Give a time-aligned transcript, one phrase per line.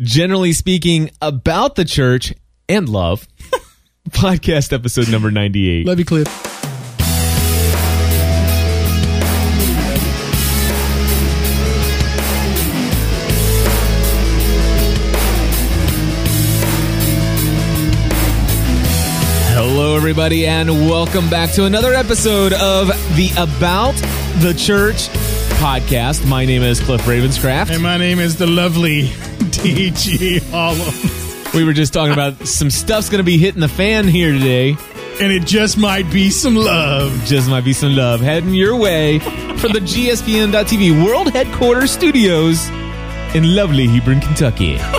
[0.00, 2.34] generally speaking, about the church
[2.68, 3.28] and love.
[4.10, 5.86] Podcast episode number 98.
[5.86, 6.26] Love you, Cliff.
[19.52, 23.94] Hello, everybody, and welcome back to another episode of the About
[24.40, 25.08] the Church
[25.60, 26.26] podcast.
[26.26, 27.70] My name is Cliff Ravenscraft.
[27.70, 29.12] And my name is the lovely
[29.62, 30.90] DG Hollow.
[31.52, 34.76] We were just talking about some stuff's going to be hitting the fan here today.
[35.20, 37.12] And it just might be some love.
[37.26, 42.68] Just might be some love heading your way from the GSPN.TV World Headquarters Studios
[43.34, 44.78] in lovely Hebron, Kentucky.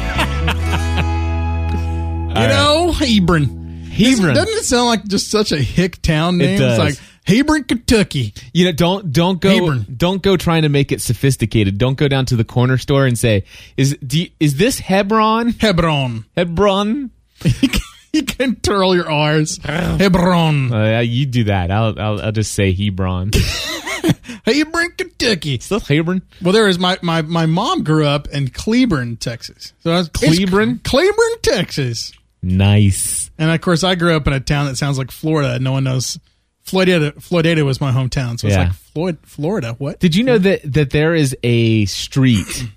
[2.31, 3.83] You know, Hebron.
[3.91, 4.33] Hebron.
[4.33, 6.55] Doesn't it sound like just such a hick town name?
[6.55, 6.79] It does.
[6.79, 8.33] It's like Hebron, Kentucky.
[8.53, 9.85] You know, don't don't go Hebron.
[9.95, 11.77] don't go trying to make it sophisticated.
[11.77, 13.45] Don't go down to the corner store and say,
[13.77, 15.51] "Is do you, is this Hebron?
[15.59, 16.25] Hebron.
[16.35, 17.11] Hebron?"
[18.13, 19.57] you can twirl your R's.
[19.63, 20.73] Hebron.
[20.73, 21.71] Uh, you do that.
[21.71, 23.31] I'll, I'll I'll just say Hebron.
[24.45, 25.59] Hebron, Kentucky.
[25.59, 26.21] Still Hebron.
[26.41, 29.73] Well, there is my, my, my mom grew up in Cleburne, Texas.
[29.83, 30.79] So I was, Cleburne?
[30.79, 32.11] Cleburne, Texas.
[32.41, 33.29] Nice.
[33.37, 35.59] And of course, I grew up in a town that sounds like Florida.
[35.59, 36.17] No one knows.
[36.63, 38.63] Florida, Florida was my hometown, so it's Yeah.
[38.65, 39.75] like Floyd, Florida.
[39.77, 39.99] What?
[39.99, 42.67] Did you know that that there is a street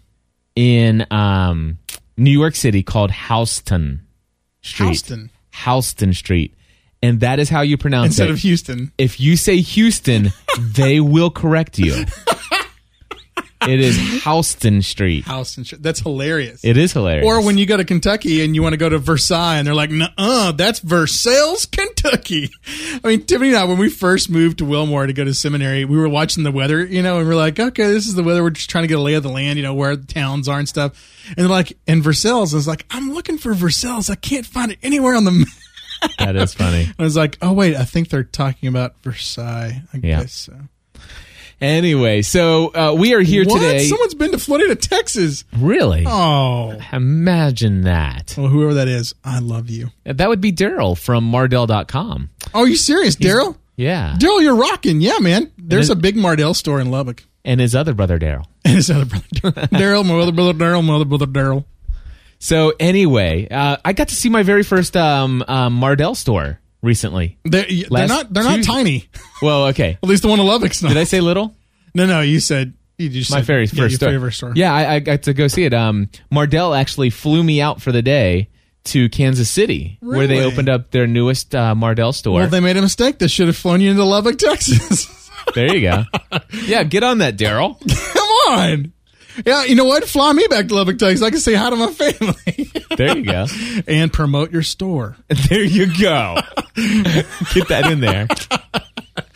[0.56, 1.78] in um,
[2.16, 4.06] New York City called Houston
[4.62, 4.86] Street?
[4.86, 5.30] Houston.
[5.64, 6.54] Houston Street,
[7.02, 8.22] and that is how you pronounce it.
[8.22, 8.32] Instead it.
[8.32, 8.92] of Houston.
[8.98, 12.04] if you say Houston, they will correct you.
[13.68, 15.24] It is Houston Street.
[15.26, 15.64] Houston.
[15.64, 15.82] Street.
[15.82, 16.64] That's hilarious.
[16.64, 17.26] It is hilarious.
[17.26, 19.74] or when you go to Kentucky and you want to go to Versailles, and they're
[19.74, 22.50] like, "Uh, that's Versailles, Kentucky."
[23.02, 25.84] I mean, Tiffany and I, when we first moved to Wilmore to go to seminary,
[25.84, 28.42] we were watching the weather, you know, and we're like, "Okay, this is the weather."
[28.42, 30.48] We're just trying to get a lay of the land, you know, where the towns
[30.48, 30.92] are and stuff.
[31.36, 34.10] And like, "In Versailles," I was like, "I'm looking for Versailles.
[34.10, 35.48] I can't find it anywhere on the." map."
[36.18, 36.86] that is funny.
[36.98, 40.20] I was like, "Oh wait, I think they're talking about Versailles." I Yeah.
[40.20, 40.54] guess so.
[41.60, 43.60] Anyway, so uh, we are here What?
[43.60, 43.84] today.
[43.86, 45.44] Someone's been to Floydada, Texas.
[45.56, 46.04] really?
[46.06, 48.34] Oh, Imagine that.
[48.36, 49.90] well, whoever that is, I love you.
[50.04, 52.30] That would be Daryl from Mardel.com.
[52.52, 53.56] Oh, are you serious, Daryl?
[53.76, 54.16] Yeah.
[54.18, 55.00] Daryl, you're rocking.
[55.00, 55.50] Yeah, man.
[55.58, 57.24] There's a big Mardel store in Lubbock.
[57.44, 58.44] And his other brother, Daryl.
[58.64, 61.64] And his other brother, Daryl, my other brother, Daryl, my other brother, Daryl.
[62.38, 67.38] So anyway, uh, I got to see my very first um, um, Mardel store recently.
[67.44, 68.32] They're, they're Last not.
[68.32, 69.08] They're not tiny.
[69.42, 69.98] Well, okay.
[70.02, 70.90] At least the one in Lubbock's not.
[70.90, 71.56] Did I say little?
[71.94, 72.20] No, no.
[72.20, 74.08] You said you just my said, very yeah, first your store.
[74.10, 74.52] favorite store.
[74.54, 75.74] Yeah, I, I got to go see it.
[75.74, 78.48] Um, Mardel actually flew me out for the day
[78.84, 80.52] to Kansas City, where they Really?
[80.52, 82.40] opened up their newest uh, Mardel store.
[82.40, 83.18] Well, they made a mistake.
[83.18, 85.30] They should have flown you into Lubbock, Texas.
[85.54, 86.04] there you go.
[86.66, 87.78] yeah, get on that, Daryl.
[88.12, 88.28] Come
[88.58, 88.92] on.
[89.44, 90.04] Yeah, you know what?
[90.08, 91.22] Fly me back to Lubbock, Texas.
[91.22, 93.46] I can say hi to my family There you go.
[93.86, 95.16] and promote your store.
[95.48, 96.36] There you go.
[97.54, 98.28] Get that in there.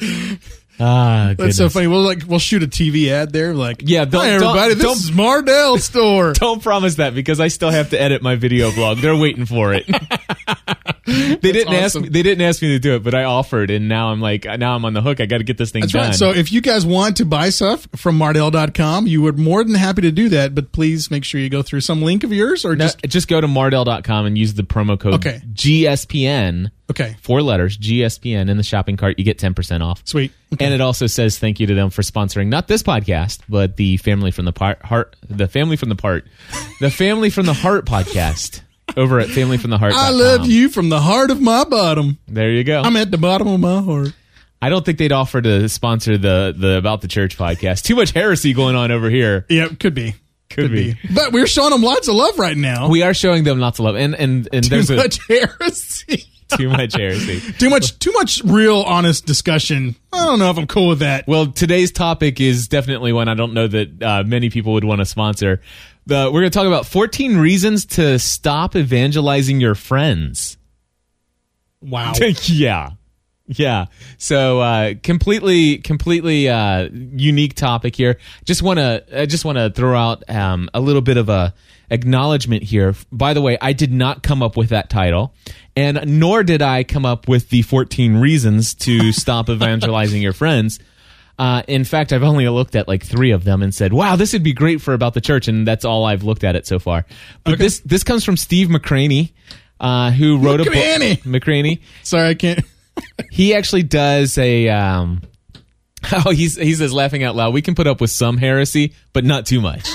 [0.81, 1.87] Ah, That's so funny.
[1.89, 3.55] We'll like we'll shoot a TV ad there.
[3.55, 4.75] Like, Yeah, don't- hi everybody.
[4.75, 6.33] don't- this don't- is Mardel store.
[6.39, 8.99] Don't promise that because I still have to edit my video blog.
[8.99, 9.87] They're waiting for it.
[11.07, 12.09] they didn't ask me.
[12.09, 14.75] They didn't ask me to do it, but I offered, and now I'm like, now
[14.77, 15.21] I'm on the hook.
[15.21, 16.07] I got to get this thing That's done.
[16.09, 16.15] right.
[16.15, 20.03] So if you guys want to buy stuff from Mardel.com, you would more than happy
[20.03, 20.55] to do that.
[20.55, 23.29] But please make sure you go through some link of yours or No, just just
[23.29, 25.41] go to mardel.com and use the promo code Okay.
[25.53, 27.17] GSPN, okay.
[27.21, 29.19] four letters, GSPN in the shopping cart.
[29.19, 30.03] You get 10% off.
[30.05, 30.33] Sweet.
[30.53, 30.65] Okay.
[30.65, 33.97] And it also says thank you to them for sponsoring not this podcast, but the
[33.99, 36.27] Family from the Part Heart, the Family from the Part,
[36.81, 38.63] the Family from the Heart podcast
[38.97, 39.95] over at Family from the Heart.
[39.95, 42.19] I love you from the heart of my bottom.
[42.27, 42.81] There you go.
[42.81, 44.15] I'm at the bottom of my heart.
[44.61, 47.83] I don't think they'd offer to sponsor the the About the Church podcast.
[47.83, 49.47] Too much heresy going on over here.
[49.49, 50.15] Yeah, could be.
[50.51, 50.97] Could be.
[51.15, 52.89] But we're showing them lots of love right now.
[52.89, 56.25] We are showing them lots of love, and and and too there's a, much heresy.
[56.57, 57.41] too much heresy.
[57.53, 59.95] too much too much real honest discussion.
[60.13, 61.27] I don't know if I'm cool with that.
[61.27, 65.01] Well, today's topic is definitely one I don't know that uh, many people would want
[65.01, 65.61] to sponsor.
[66.07, 70.57] The, we're going to talk about 14 reasons to stop evangelizing your friends.
[71.83, 72.15] Wow.
[72.45, 72.93] yeah.
[73.47, 73.87] Yeah.
[74.19, 78.19] So uh completely completely uh unique topic here.
[78.45, 81.55] Just want to I just want to throw out um a little bit of a
[81.91, 82.95] acknowledgement here.
[83.11, 85.35] By the way, I did not come up with that title
[85.79, 90.81] and nor did I come up with the 14 reasons to stop evangelizing your friends.
[91.39, 94.33] Uh, in fact, I've only looked at like three of them and said, "Wow, this
[94.33, 96.81] would be great for about the church," and that's all I've looked at it so
[96.81, 97.07] far.
[97.45, 99.31] But this this comes from Steve McCraney,
[99.79, 100.75] uh, who wrote a book.
[100.75, 101.23] McCraney.
[101.23, 102.65] McCraney Sorry, I can't.
[103.31, 105.23] he actually does a um
[106.13, 109.25] oh he's he says laughing out loud we can put up with some heresy but
[109.25, 109.89] not too much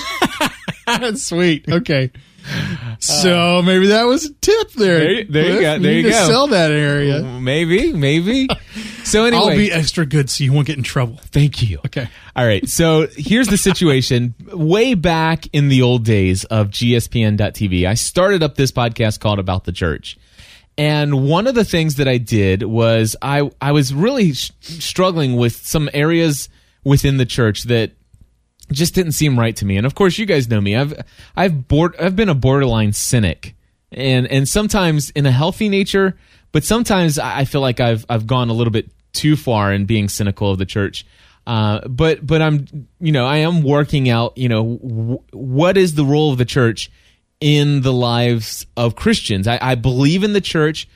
[1.14, 1.68] sweet.
[1.68, 2.10] Okay.
[2.98, 4.98] so maybe that was a tip there.
[4.98, 5.60] There you- there you Cliff.
[5.62, 6.26] go, there need you to go.
[6.26, 7.22] Sell that area.
[7.22, 8.48] maybe, maybe.
[9.04, 11.18] So anyway, I'll be extra good so you won't get in trouble.
[11.24, 11.78] thank you.
[11.84, 12.08] Okay.
[12.34, 12.66] All right.
[12.66, 14.34] So here's the situation.
[14.50, 19.64] Way back in the old days of GSPN.TV, I started up this podcast called About
[19.64, 20.16] the Church.
[20.78, 25.36] And one of the things that I did was I, I was really sh- struggling
[25.36, 26.48] with some areas
[26.82, 27.92] within the church that
[28.72, 29.76] just didn't seem right to me.
[29.76, 30.76] And of course, you guys know me.
[30.76, 30.94] I've
[31.36, 33.54] I've bored, I've been a borderline cynic,
[33.92, 36.16] and and sometimes in a healthy nature,
[36.52, 39.84] but sometimes I I feel like I've I've gone a little bit too far in
[39.86, 41.06] being cynical of the church.
[41.46, 45.94] Uh, but but I'm you know I am working out you know w- what is
[45.94, 46.90] the role of the church
[47.40, 49.46] in the lives of Christians.
[49.46, 50.88] I, I believe in the church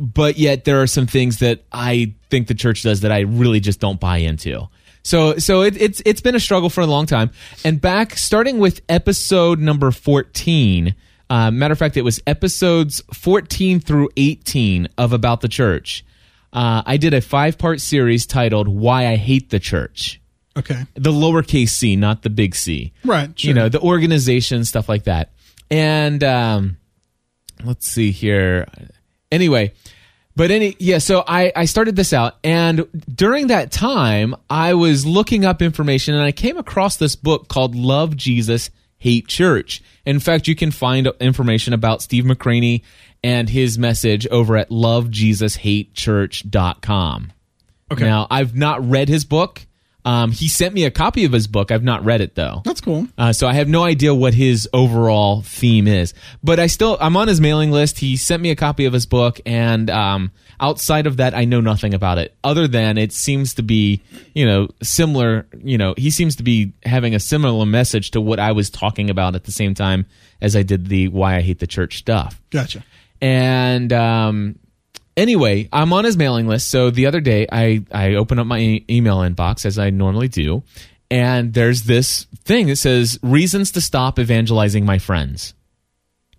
[0.00, 3.60] but yet there are some things that I think the church does that I really
[3.60, 4.66] just don't buy into.
[5.02, 7.30] So so it, it's it's been a struggle for a long time.
[7.64, 10.94] And back starting with episode number fourteen.
[11.28, 16.04] Uh, matter of fact, it was episodes fourteen through eighteen of About the Church.
[16.52, 20.20] Uh, I did a five part series titled "Why I Hate the Church."
[20.56, 20.84] Okay.
[20.94, 23.30] The lowercase c, not the big C Right.
[23.38, 23.48] Sure.
[23.48, 25.30] you know the organization stuff like that
[25.70, 26.76] and um
[27.64, 28.66] let's see here
[29.30, 29.72] anyway
[30.40, 35.04] but any yeah so i i started this out and during that time i was
[35.04, 40.18] looking up information and i came across this book called love jesus hate church in
[40.18, 42.80] fact you can find information about steve mccraney
[43.22, 47.32] and his message over at lovejesushatechurch.com
[47.92, 48.04] Okay.
[48.04, 49.66] now i've not read his book
[50.04, 52.80] um, he sent me a copy of his book i've not read it though That's
[52.80, 53.06] cool.
[53.18, 57.16] uh, so I have no idea what his overall theme is, but I still I'm
[57.16, 57.98] on his mailing list.
[57.98, 61.60] He sent me a copy of his book, and um, outside of that, I know
[61.60, 62.34] nothing about it.
[62.44, 64.02] Other than it seems to be,
[64.34, 65.46] you know, similar.
[65.62, 69.10] You know, he seems to be having a similar message to what I was talking
[69.10, 70.06] about at the same time
[70.40, 72.40] as I did the why I hate the church stuff.
[72.50, 72.84] Gotcha.
[73.20, 74.58] And um,
[75.20, 76.68] anyway, I'm on his mailing list.
[76.68, 80.28] So the other day, I I open up my e- email inbox as I normally
[80.28, 80.62] do,
[81.10, 85.54] and there's this thing that says reasons to stop evangelizing my friends.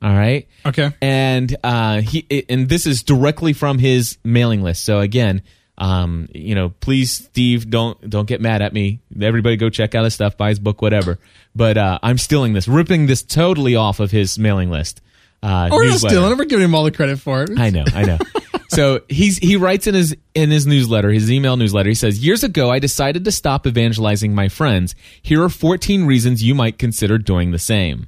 [0.02, 0.48] All right.
[0.66, 0.90] Okay.
[1.00, 4.84] And uh, he and this is directly from his mailing list.
[4.84, 5.44] So again,
[5.78, 9.02] um, you know, please, Steve, don't don't get mad at me.
[9.22, 11.20] Everybody, go check out his stuff, buy his book, whatever.
[11.56, 15.02] But uh, I'm stealing this, ripping this totally off of his mailing list.
[15.44, 16.38] Uh, not stealing.
[16.38, 17.52] We're giving him all the credit for it.
[17.58, 18.18] I know, I know.
[18.76, 21.90] so he's he writes in his in his newsletter, his email newsletter.
[21.90, 24.96] He says, "Years ago, I decided to stop evangelizing my friends.
[25.22, 28.08] Here are 14 reasons you might consider doing the same."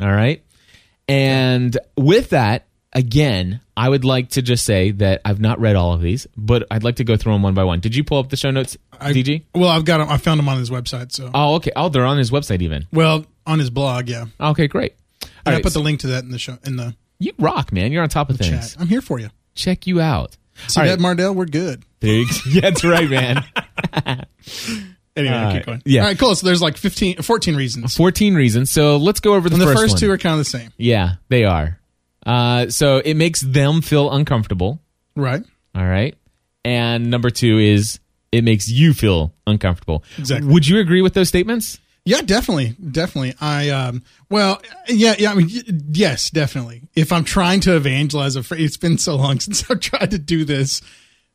[0.00, 0.42] All right,
[1.08, 5.92] and with that, again, I would like to just say that I've not read all
[5.92, 7.80] of these, but I'd like to go through them one by one.
[7.80, 9.42] Did you pull up the show notes, I, DG?
[9.54, 10.08] Well, I've got him.
[10.08, 11.12] I found them on his website.
[11.12, 11.70] So, Oh, okay.
[11.76, 12.86] Oh, they're on his website even.
[12.92, 14.26] well, on his blog, yeah.
[14.40, 14.94] Okay, great.
[15.22, 17.72] All I right, put the link to that in the show in the you rock,
[17.72, 17.92] man.
[17.92, 18.72] You're on top of things.
[18.72, 18.76] chat.
[18.80, 19.28] I'm here for you.
[19.60, 20.36] Check you out.
[20.68, 21.16] See All that, right.
[21.16, 21.34] Mardel?
[21.34, 21.84] We're good.
[22.00, 23.44] There you- yeah, that's right, man.
[25.16, 25.82] Anyway, Uh, keep going.
[25.84, 26.02] yeah.
[26.02, 26.34] All right, cool.
[26.36, 27.96] So there's like 15, 14 reasons.
[27.96, 28.70] 14 reasons.
[28.70, 30.70] So let's go over the, And the first, two are kind of the same.
[30.78, 31.78] Yeah, they are.
[32.24, 34.80] Uh, so it makes them feel uncomfortable.
[35.16, 35.42] Right.
[35.74, 36.14] All right.
[36.64, 37.98] And number two is
[38.30, 40.04] it makes you feel uncomfortable.
[40.16, 40.50] Exactly.
[40.52, 41.80] Would you agree with those statements?
[42.10, 43.34] Yeah, definitely, definitely.
[43.40, 45.30] I um, well, yeah, yeah.
[45.30, 45.48] I mean,
[45.92, 46.82] yes, definitely.
[46.96, 50.18] If I'm trying to evangelize a friend, it's been so long since I've tried to
[50.18, 50.82] do this.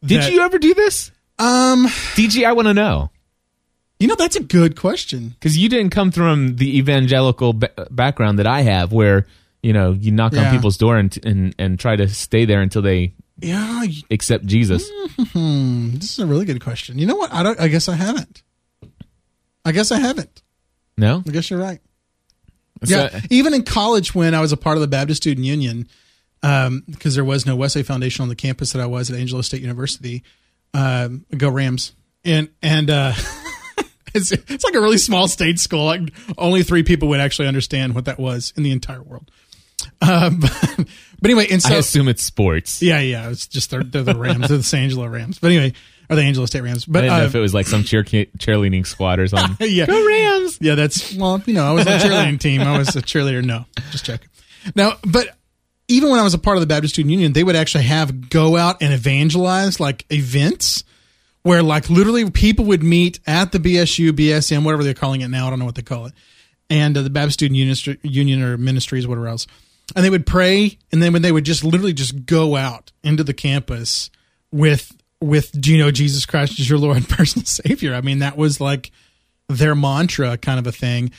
[0.04, 1.12] Did that- you ever do this?
[1.40, 3.10] Um, DG, I want to know.
[4.02, 5.30] you know, that's a good question.
[5.30, 9.28] Because you didn't come from the evangelical ba- background that I have, where,
[9.64, 12.82] you know, you knock on people's door and, and, and try to stay there until
[12.82, 14.90] they Yeah, accept Jesus.
[15.32, 17.00] hmm, this is a really good question.
[17.00, 17.32] You know what?
[17.34, 17.60] I don't.
[17.60, 18.44] I guess I haven't.
[19.66, 20.42] I guess I haven't.
[20.98, 21.24] No?
[21.28, 21.80] I guess you're right.
[22.84, 25.88] Yeah, even in college when I was a part of the Baptist Student Union,
[26.42, 29.62] because there was no Wesley Foundation on the campus that I was at Angelo State
[29.62, 30.24] University.
[30.74, 31.94] Um, go Rams!
[32.24, 33.14] And and uh,
[34.14, 35.86] it's it's like a really small state school.
[35.86, 36.02] Like
[36.38, 39.32] only three people would actually understand what that was in the entire world.
[40.02, 42.82] Um, but, but anyway, and so I assume it's sports.
[42.82, 45.40] yeah, yeah, it's just they're, they're the Rams, they're the San Angelo Rams.
[45.40, 45.74] But anyway,
[46.10, 46.86] or the Angelo State Rams.
[46.86, 49.68] But I didn't know uh, if it was like some cheer cheerleading squad or something.
[49.70, 49.86] yeah.
[49.86, 50.58] Go Rams!
[50.62, 52.62] Yeah, that's well, you know, I was on the cheerleading team.
[52.62, 53.44] I was a cheerleader.
[53.44, 54.30] No, just checking.
[54.76, 55.30] Now, but
[55.88, 58.30] even when I was a part of the Baptist Student Union, they would actually have
[58.30, 60.84] go out and evangelize like events
[61.44, 65.46] where like literally people would meet at the BSU, BSM, whatever they're calling it now.
[65.46, 66.14] I don't know what they call it.
[66.72, 69.46] And uh, the Baptist Student Union, Union or ministries, whatever else.
[69.96, 70.80] And they would pray.
[70.92, 74.10] And then when they would just literally just go out into the campus
[74.52, 74.92] with,
[75.22, 77.94] with, do you know Jesus Christ is your Lord and personal savior?
[77.94, 78.92] I mean, that was like,
[79.48, 81.12] their mantra kind of a thing.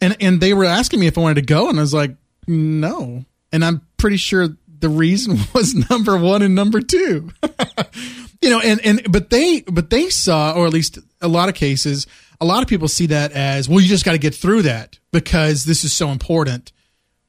[0.00, 2.16] And and they were asking me if I wanted to go and I was like,
[2.46, 3.24] No.
[3.52, 4.48] And I'm pretty sure
[4.80, 7.30] the reason was number one and number two.
[8.42, 11.54] you know, and, and, but they, but they saw, or at least a lot of
[11.54, 12.06] cases,
[12.40, 14.98] a lot of people see that as, well, you just got to get through that
[15.10, 16.72] because this is so important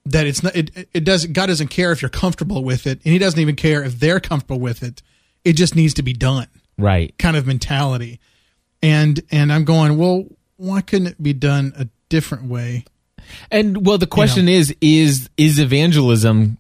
[0.06, 3.14] that it's not, it, it does, God doesn't care if you're comfortable with it and
[3.14, 5.02] he doesn't even care if they're comfortable with it.
[5.46, 7.18] It just needs to be done Right.
[7.18, 8.20] kind of mentality.
[8.82, 10.26] And, and I'm going, well,
[10.58, 12.86] why couldn't it be done a different way?
[13.52, 16.58] And well, the question is is is evangelism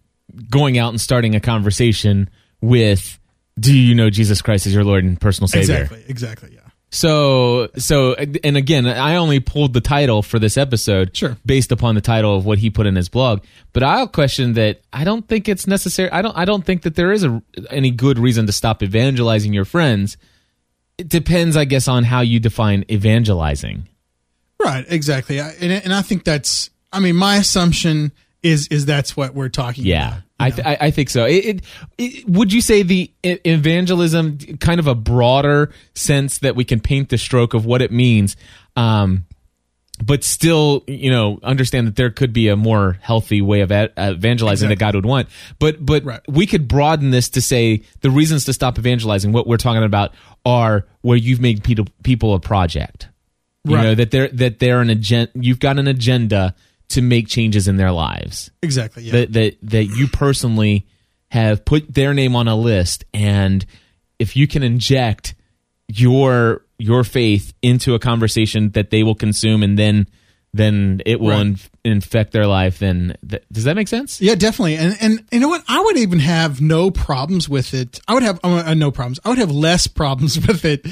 [0.51, 2.29] going out and starting a conversation
[2.61, 3.19] with
[3.59, 5.75] do you know Jesus Christ as your Lord and personal savior?
[5.81, 6.03] Exactly.
[6.07, 6.58] Exactly.
[6.91, 11.37] So so and again, I only pulled the title for this episode Sure.
[11.45, 13.43] based upon the title of what he put in his blog,
[13.73, 16.09] but I'll question that I don't think it's necessary.
[16.11, 19.53] I don't I don't think that there is a any good reason to stop evangelizing
[19.53, 20.17] your friends.
[20.97, 23.87] It depends, I guess, on how you define evangelizing.
[24.61, 25.39] Right, exactly.
[25.39, 26.69] I, and, and I think that's.
[26.91, 28.11] I mean, my assumption
[28.43, 29.85] is is that's what we're talking.
[29.85, 30.21] Yeah, about.
[30.39, 31.25] I, th- I I think so.
[31.25, 31.61] It, it,
[31.97, 37.09] it, would you say the evangelism, kind of a broader sense that we can paint
[37.09, 38.35] the stroke of what it means,
[38.75, 39.25] um,
[40.01, 44.69] but still, you know, understand that there could be a more healthy way of evangelizing
[44.69, 45.27] that God would want.
[45.59, 46.21] But but Right.
[46.29, 49.33] we could broaden this to say the reasons to stop evangelizing.
[49.33, 50.13] What we're talking about
[50.45, 53.09] are where you've made people people a project.
[53.65, 53.83] You Right.
[53.83, 55.31] know that they're that they're an agenda.
[55.35, 56.55] You've got an agenda
[56.89, 59.03] to make changes in their lives exactly.
[59.03, 60.85] Yeah, that that that you personally
[61.31, 63.65] have put their name on a list and
[64.17, 65.35] if you can inject
[65.87, 70.07] your your faith into a conversation that they will consume and then
[70.51, 71.41] then it will Right.
[71.45, 74.75] inf- infect their life then th- does that make sense yeah, definitely.
[74.77, 75.63] And and you know what?
[75.67, 77.99] I would even have no problems with it.
[78.07, 79.19] I would have uh, no problems.
[79.23, 80.85] I would have less problems with it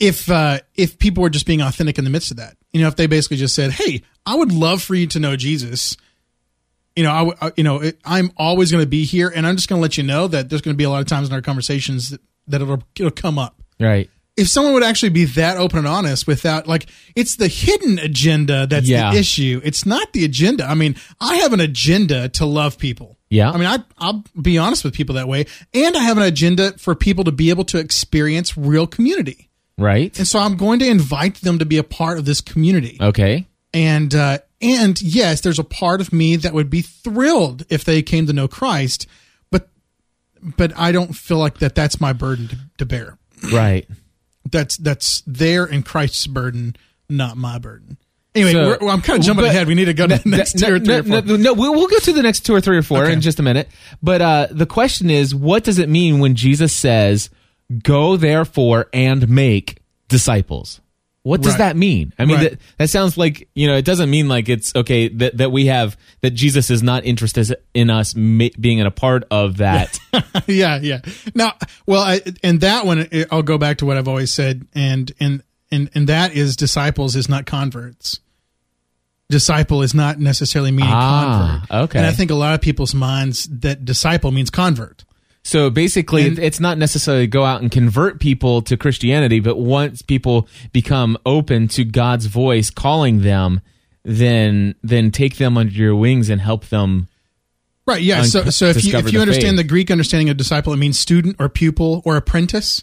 [0.00, 2.56] if uh, if people were just being authentic in the midst of that.
[2.74, 5.36] You know, if they basically just said, "Hey, I would love for you to know
[5.36, 5.96] Jesus."
[6.96, 9.56] You know, I, uh, you know, it, I'm always going to be here, and I'm
[9.56, 11.28] just going to let you know that there's going to be a lot of times
[11.28, 13.62] in our conversations that, that it'll, it'll come up.
[13.80, 18.00] right if someone would actually be that open and honest without like it's the hidden
[18.00, 19.12] agenda that's Yeah.
[19.12, 23.16] the issue it's not the agenda i mean i have an agenda to love people
[23.30, 23.52] Yeah.
[23.52, 26.72] i mean I, i'll be honest with people that way and i have an agenda
[26.78, 30.86] for people to be able to experience real community right and so i'm going to
[30.86, 35.58] invite them to be a part of this community okay and uh, and yes there's
[35.58, 39.06] a part of me that would be thrilled if they came to know christ
[39.50, 39.68] but
[40.56, 43.18] but i don't feel like that that's my burden to, to bear
[43.52, 43.88] right
[44.50, 46.76] that's that's their and Christ's burden,
[47.08, 47.96] not my burden.
[48.34, 49.66] Anyway, So- we're, well, I'm kind of jumping ahead.
[49.66, 51.38] We need to go to the next no, two or three no, or four.
[51.38, 53.14] no, we'll go to the next two or three or four Okay.
[53.14, 53.68] in just a minute.
[54.02, 57.30] But uh, the question is, what does it mean when Jesus says,
[57.82, 59.78] "Go therefore and make
[60.08, 60.80] disciples"?
[61.22, 61.58] What does Right.
[61.58, 62.12] that mean?
[62.18, 62.50] I mean, Right.
[62.50, 65.66] that, that sounds like you know, it doesn't mean like it's okay that that we
[65.66, 69.98] have that Jesus is not interested in us ma- being in a part of that.
[70.46, 71.00] yeah, yeah.
[71.34, 71.54] Now,
[71.86, 75.42] well, I, and that one, I'll go back to what I've always said, and and
[75.70, 78.20] and and that is disciples is not converts.
[79.30, 81.84] Disciple is not necessarily meaning Ah, convert.
[81.84, 81.98] okay.
[82.00, 85.03] And I think a lot of people's minds that disciple means convert.
[85.46, 90.00] So basically, And- it's not necessarily go out and convert people to Christianity, but once
[90.02, 93.60] people become open to God's voice calling them,
[94.04, 97.08] then then take them under your wings and help them.
[97.86, 98.02] Right.
[98.02, 98.20] Yeah.
[98.20, 99.56] un- So, so if you if you the understand faith.
[99.58, 102.82] the Greek understanding of disciple, it means student or pupil or apprentice.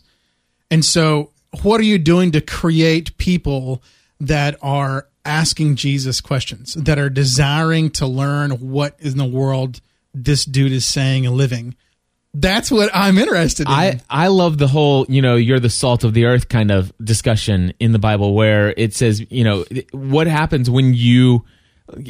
[0.70, 1.32] And so,
[1.64, 3.82] what are you doing to create people
[4.20, 9.82] that are asking Jesus questions, that are desiring to learn what in the world
[10.14, 11.76] this dude is saying and living?
[12.34, 13.74] That's what I'm interested in.
[13.74, 16.94] I I love the whole you know you're the salt of the earth kind of
[17.04, 21.44] discussion in the Bible where it says you know what happens when you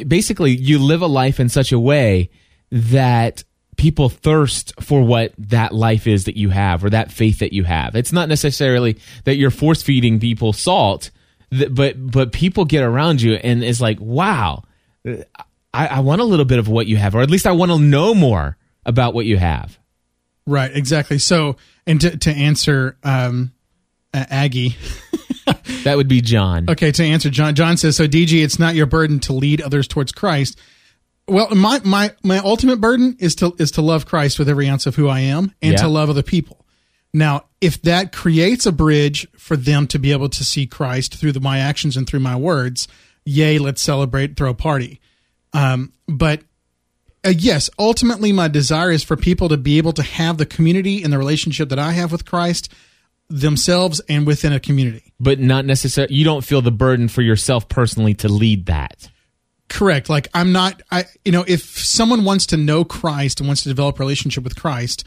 [0.08, 2.30] basically you live a life in such a way
[2.72, 3.44] that
[3.78, 7.64] people thirst for what that life is that you have or that faith that you
[7.64, 7.96] have.
[7.96, 11.10] It's not necessarily that you're force feeding people salt,
[11.50, 14.66] but but people get around you and it's like wow,
[15.04, 17.72] I, I want a little bit of what you have, or at least I want
[17.72, 19.80] to know more about what you have.
[20.46, 20.72] Right.
[20.76, 21.18] Exactly.
[21.20, 21.58] So,
[21.88, 23.52] and to, to answer um,
[24.14, 24.76] uh, Aggie,
[25.84, 26.70] That would be John.
[26.70, 29.88] Okay, to answer John, John says, so DG, it's not your burden to lead others
[29.88, 30.60] towards Christ.
[31.28, 34.86] Well, my my my ultimate burden is to is to love Christ with every ounce
[34.86, 35.78] of who I am and Yeah.
[35.80, 36.66] to love other people.
[37.14, 41.32] Now, if that creates a bridge for them to be able to see Christ through
[41.34, 42.88] the, my actions and through my words,
[43.26, 45.00] yay, let's celebrate, throw a party.
[45.54, 46.42] Um, but
[47.26, 51.04] uh, yes, ultimately, my desire is for people to be able to have the community
[51.04, 52.74] and the relationship that I have with Christ
[53.30, 55.14] themselves and within a community.
[55.20, 59.10] but not necessarily you don't feel the burden for yourself personally to lead that
[59.72, 60.10] Correct.
[60.10, 63.70] Like I'm not I you know, if someone wants to know Christ and wants to
[63.70, 65.06] develop a relationship with Christ,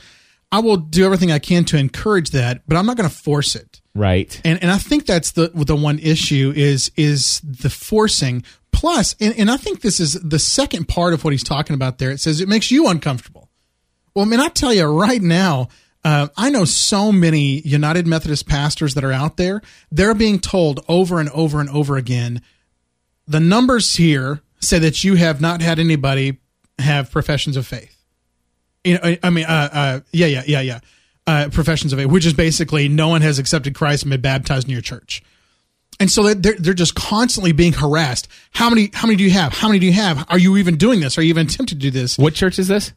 [0.50, 3.54] I will do everything I can to encourage that, but I'm not going to force
[3.54, 3.82] it.
[3.94, 4.40] Right.
[4.42, 8.42] And and I think that's the the one issue is is the forcing.
[8.74, 11.98] Plus, and, and I think this is the second part of what he's talking about
[11.98, 12.10] there.
[12.10, 13.48] It says it makes you uncomfortable.
[14.14, 15.68] Well, I mean, I tell you right now,
[16.04, 19.62] uh, I know so many United Methodist pastors that are out there.
[19.92, 22.42] They're being told over and over and over again,
[23.28, 26.38] the numbers here say that you have not had anybody
[26.80, 27.96] have professions of faith.
[28.82, 30.80] You know, I, I mean, uh, uh, yeah, yeah, yeah, yeah.
[31.26, 34.66] Uh, professions of faith, which is basically no one has accepted Christ and been baptized
[34.66, 35.22] in your church.
[36.00, 38.28] And so they're, they're just constantly being harassed.
[38.52, 39.52] How many, how many do you have?
[39.52, 40.26] How many do you have?
[40.28, 41.16] Are you even doing this?
[41.18, 42.18] Are you even attempting to do this?
[42.18, 42.92] What church is this?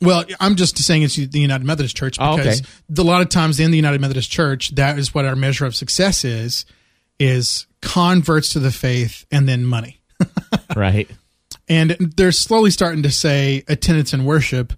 [0.00, 2.68] Well, I'm just saying it's the United Methodist Church Oh, because okay.
[2.98, 5.74] a lot of times in the United Methodist Church, that is what our measure of
[5.74, 6.66] success is,
[7.18, 10.00] is converts to the faith and then money.
[10.74, 11.10] Right.
[11.68, 14.74] And they're slowly starting to say attendance and worship,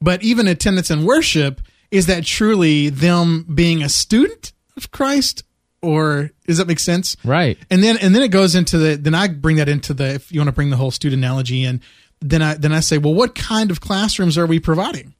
[0.00, 1.60] but even attendance and worship,
[1.92, 5.44] is that truly them being a student of Christ?
[5.80, 7.16] Or does that make sense?
[7.24, 7.56] Right.
[7.70, 10.32] and then and then it goes into the then I bring that into the if
[10.32, 11.80] you want to bring the whole student analogy in
[12.20, 15.14] then I then I say well what kind of classrooms are we providing?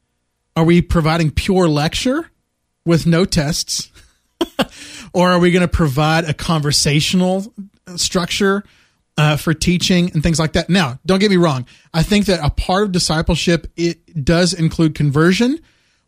[0.56, 2.30] Are we providing pure lecture
[2.84, 3.90] with no tests?
[5.14, 7.52] Or are we going to provide a conversational
[7.96, 8.62] structure
[9.16, 10.68] uh, for teaching and things like that?
[10.68, 11.66] Now don't get me wrong.
[11.94, 15.60] I think that a part of discipleship it does include conversion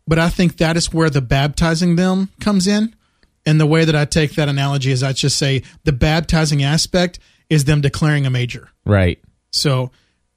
[0.07, 2.95] but I think that is where the baptizing them comes in
[3.45, 7.19] and the way that I take that analogy is I just say the baptizing aspect
[7.49, 8.69] is them declaring a major.
[8.85, 9.19] Right.
[9.51, 9.91] So,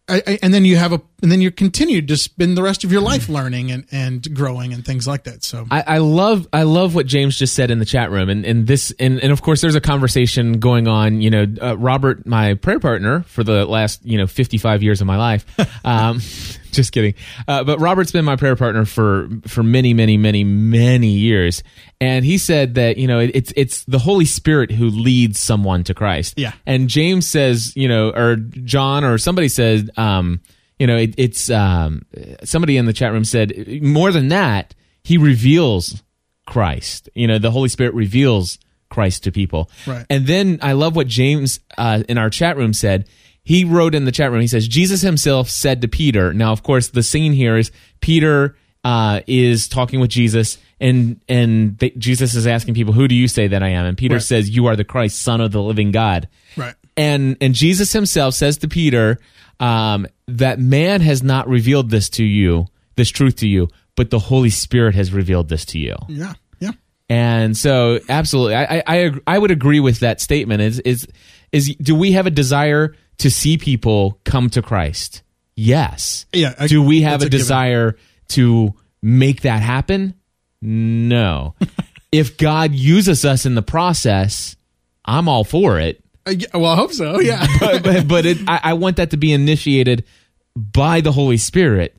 [0.09, 2.85] I, I, and then you have a, and then you continue to spend the rest
[2.85, 5.43] of your life learning and, and growing and things like that.
[5.43, 8.45] So, I, I love I love what James just said in the chat room, and
[8.45, 11.23] and this and, and of course there's a conversation going on.
[11.23, 15.07] You know, uh, Robert, my prayer partner for the last you know 55 years of
[15.07, 15.47] my life.
[15.85, 16.21] Um,
[16.73, 17.15] just kidding,
[17.47, 21.63] uh, but Robert's been my prayer partner for for many many many many years,
[22.01, 25.85] and he said that you know it, it's it's the Holy Spirit who leads someone
[25.85, 26.35] to Christ.
[26.39, 26.53] Yeah.
[26.65, 29.91] and James says you know or John or somebody said.
[29.97, 30.41] Um,
[30.79, 32.03] you know, it, it's um,
[32.43, 36.03] somebody in the chat room said more than that, he reveals
[36.47, 37.09] Christ.
[37.15, 38.59] You know, the Holy Spirit reveals
[38.91, 39.71] Christ to people.
[39.87, 40.07] Right.
[40.11, 43.09] And then I love what James uh, in our chat room said.
[43.47, 46.33] He wrote in the chat room, he says, Jesus himself said to Peter.
[46.33, 51.79] Now, of course, the scene here is Peter uh, is talking with Jesus, and and
[51.79, 54.23] they, Jesus is asking people, "Who do you say that I am?" And Peter Right.
[54.23, 56.75] says, "You are the Christ, Son of the living God." right.
[56.97, 59.19] and and Jesus himself says to Peter
[59.61, 64.19] um, that man has not revealed this to you, this truth to you, but the
[64.19, 65.97] Holy Spirit has revealed this to you.
[66.09, 66.35] Yeah.
[66.61, 66.73] Yeah.
[67.09, 70.63] And so, absolutely, I I, I, I would agree with that statement.
[70.63, 71.07] Is is
[71.53, 75.23] is do we have a desire to see people come to Christ?
[75.57, 76.27] Yes.
[76.33, 77.39] Yeah, I- do we have a, a given.
[77.39, 77.97] desire
[78.29, 80.15] to make that happen?
[80.61, 81.55] No.
[82.13, 84.57] if God uses us in the process,
[85.05, 87.21] I'm all for it Uh, well, I hope so.
[87.21, 87.47] Yeah.
[87.61, 90.05] but but, but it, I, I want that to be initiated
[90.57, 91.97] by the Holy Spirit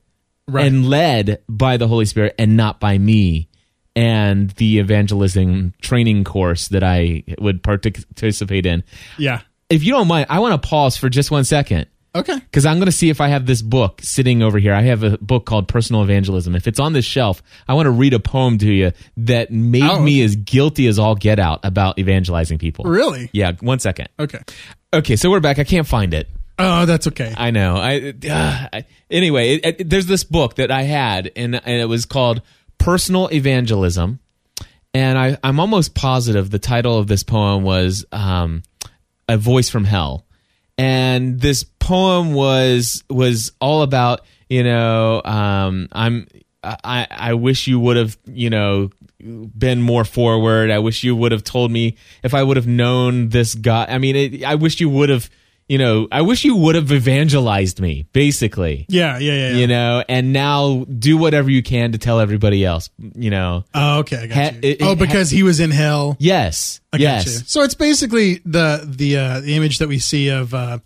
[0.47, 0.65] Right.
[0.67, 3.49] and led by the Holy Spirit and not by me
[3.95, 8.83] and the evangelism training course that I would partic- participate in.
[9.17, 9.41] yeah.
[9.69, 12.36] If you don't mind, I want to pause for just one second Okay.
[12.39, 14.73] because I'm going to see if I have this book sitting over here.
[14.73, 16.56] I have a book called Personal Evangelism.
[16.56, 19.84] If it's on this shelf, I want to read a poem to you that made
[19.84, 19.99] Oh.
[20.01, 22.86] me as guilty as all get out about evangelizing people.
[22.86, 23.30] Really?
[23.34, 24.08] Yeah, one second.
[24.17, 24.39] Okay.
[24.93, 25.60] Okay, so we're back.
[25.60, 26.30] I can't find it.
[26.58, 27.34] Oh, that's okay.
[27.36, 27.75] I know.
[27.75, 29.56] I, uh, I anyway.
[29.56, 32.41] It, it, there's this book that I had, and and it was called
[32.78, 34.19] Personal Evangelism,
[34.93, 38.63] and I I'm almost positive the title of this poem was um,
[39.28, 40.24] a voice from hell,
[40.77, 46.27] and this poem was was all about you know um, I'm
[46.63, 50.69] I I wish you would have you know been more forward.
[50.69, 53.85] I wish you would have told me if I would have known this guy.
[53.89, 55.29] I mean, it, I wish you would have
[55.67, 58.86] you know, I wish you would have evangelized me, basically.
[58.88, 59.17] yeah.
[59.17, 59.34] Yeah.
[59.34, 59.49] Yeah.
[59.49, 59.56] yeah.
[59.58, 63.63] You know, and now do whatever you can to tell everybody else, you know.
[63.73, 64.17] oh, okay.
[64.17, 64.69] I got Ha- you.
[64.69, 66.17] it- oh, because he was in hell.
[66.19, 66.82] Yes.
[66.93, 67.25] I got yes.
[67.25, 67.32] you.
[67.47, 70.78] So it's basically the the uh, the image that we see of uh,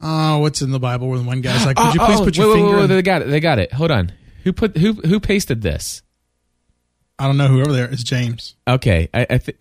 [0.00, 2.24] oh, what's in the Bible where the one guy's like, "Could you Oh, please oh,
[2.24, 3.28] put your wait, wait, finger?" wait, in-" they got it.
[3.28, 3.72] They got it.
[3.72, 4.12] Hold on.
[4.44, 6.02] Who put who who pasted this?
[7.18, 8.54] I don't know who over there is James.
[8.66, 9.08] Okay.
[9.12, 9.58] I, I th-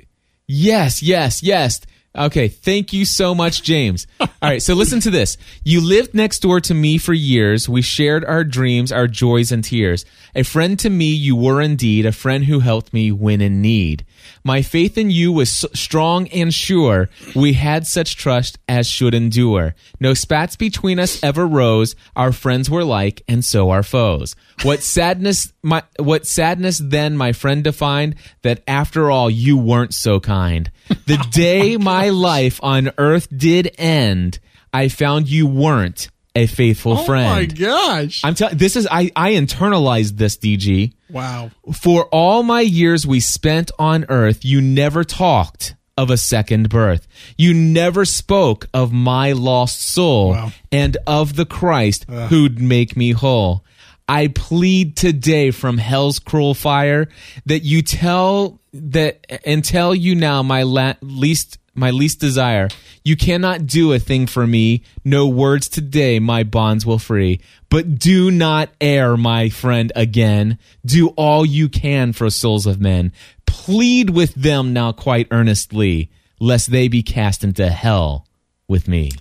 [0.48, 1.82] yes, yes, yes.
[2.18, 4.08] Okay, thank you so much, James.
[4.20, 5.38] All right, so listen to this.
[5.64, 7.70] You lived next door to me for years.
[7.70, 10.06] We shared our dreams, our joys, and tears.
[10.34, 14.06] A friend to me, you were indeed, a friend who helped me when in need.
[14.44, 17.10] My faith in you was s- strong and sure.
[17.36, 19.76] We had such trust as should endure.
[20.00, 21.96] No spats between us ever rose.
[22.16, 24.36] Our friends were like, and so our foes.
[24.64, 30.20] What sadness, my, what sadness then my friend defined that after all you weren't so
[30.20, 30.70] kind.
[31.08, 34.40] The day my life on earth did end,
[34.74, 37.28] I found you weren't a faithful Oh friend.
[37.28, 38.22] Oh my gosh!
[38.24, 40.94] I'm telling this is I I internalized this DG.
[41.12, 41.52] Wow.
[41.74, 47.08] For all my years we spent on earth, you never talked of a second birth.
[47.38, 50.52] You never spoke of my lost soul Wow.
[50.72, 53.66] and of the Christ who'd make me whole.
[54.08, 57.10] I plead today from hell's cruel fire
[57.46, 62.68] that you tell that and tell you now my la- least my least desire.
[63.04, 64.84] You cannot do a thing for me.
[65.04, 67.42] No words today my bonds will free.
[67.70, 70.58] But do not err, my friend, again.
[70.86, 73.14] Do all you can for souls of men.
[73.46, 78.28] Plead with them now quite earnestly, lest they be cast into hell
[78.68, 79.12] with me.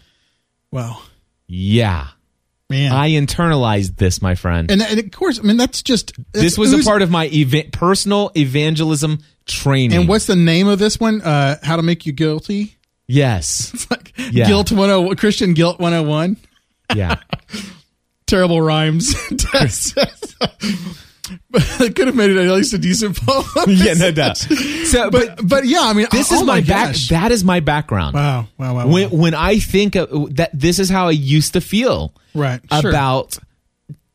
[0.71, 1.03] Wow.
[1.47, 2.09] Yeah.
[2.71, 2.93] Man.
[2.93, 4.71] I internalized this, my friend.
[4.71, 7.25] and, and of course, I mean that's just that's this was a part of my
[7.27, 9.97] eva- personal evangelism training.
[9.99, 11.21] And what's the name of this one?
[11.23, 12.77] Uh, How to make you guilty?
[13.07, 13.71] Yes.
[13.75, 14.47] It's like Yeah.
[14.47, 16.37] guilt 101 Christian guilt 101.
[16.95, 17.17] Yeah.
[18.27, 19.15] Terrible rhymes.
[21.51, 23.45] but I could have made it at least a decent poem.
[23.69, 24.37] yeah, no doubt.
[24.39, 26.95] So, but, But but yeah, I mean this oh is my, back.
[27.11, 28.15] That is my background.
[28.15, 28.87] Wow, wow, wow.
[28.89, 29.17] When wow.
[29.17, 32.91] when I think of, that, this is how I used to feel Right, sure.
[32.91, 33.39] about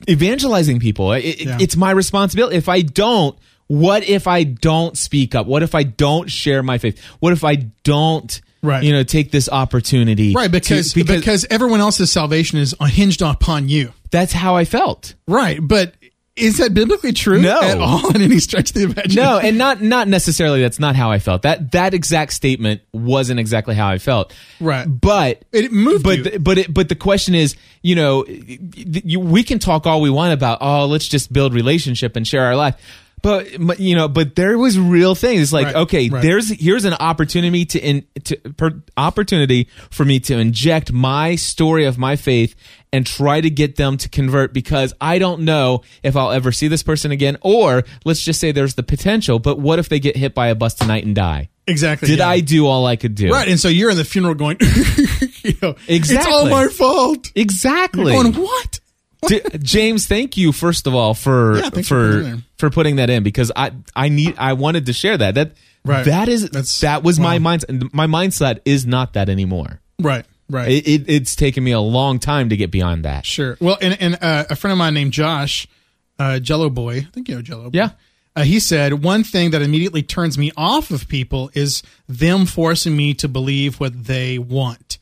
[0.09, 1.11] evangelizing people.
[1.13, 1.57] It- Yeah.
[1.59, 2.55] It's my responsibility.
[2.57, 5.47] If I don't, what if I don't speak up?
[5.47, 7.03] What if I don't share my faith?
[7.19, 8.83] What if I don't, Right.
[8.83, 10.33] you know, take this opportunity?
[10.33, 13.91] Right, to- because, because everyone else's salvation is hinged upon you.
[14.11, 15.15] that's how I felt.
[15.27, 15.93] Right, but
[16.35, 17.61] is that biblically true No.
[17.61, 19.15] at all in any stretch of the imagination?
[19.21, 20.61] No, and not not necessarily.
[20.61, 21.43] That's not how I felt.
[21.43, 24.33] That that exact statement wasn't exactly how I felt.
[24.59, 24.85] Right.
[24.87, 29.43] But It moved But the- but it, but the question is, you know, you, we
[29.43, 30.57] can talk all we want about.
[30.61, 32.75] Oh, let's just build relationship and share our life.
[33.23, 35.41] But you know, but there was real things.
[35.41, 36.21] It's like Right, okay, right.
[36.21, 41.85] there's here's an opportunity to in to per, opportunity for me to inject my story
[41.85, 42.53] of my faith
[42.91, 46.67] and try to get them to convert because I don't know if I'll ever see
[46.67, 47.37] this person again.
[47.41, 49.39] Or let's just say there's the potential.
[49.39, 51.49] But what if they get hit by a bus tonight and die?
[51.65, 52.09] Exactly.
[52.09, 52.27] Did yeah.
[52.27, 53.31] I do all I could do?
[53.31, 56.49] Right, and so you're in the funeral going, you know, It's all Exactly.
[56.51, 57.31] my fault.
[57.35, 58.11] Exactly.
[58.11, 58.79] Going, what?
[59.27, 63.09] D- James, thank you first of all for Yeah, for putting for for putting that
[63.09, 65.51] in because I I need I wanted to share that that
[65.85, 66.05] Right.
[66.05, 67.93] that is That's- that was my mindset.
[67.93, 69.81] My mindset is not that anymore.
[70.01, 70.69] Right, right.
[70.71, 73.25] It, it, it's taken me a long time to get beyond that.
[73.25, 73.57] Sure.
[73.59, 75.67] Well, and and uh, a friend of mine named Josh,
[76.19, 77.63] uh, Jello Boy, I think you know Jello.
[77.69, 77.77] Boy.
[77.77, 77.89] Yeah.
[78.35, 82.95] Uh, he said one thing that immediately turns me off of people is them forcing
[82.95, 84.97] me to believe what they want,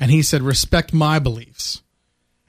[0.00, 1.81] and he said respect my beliefs.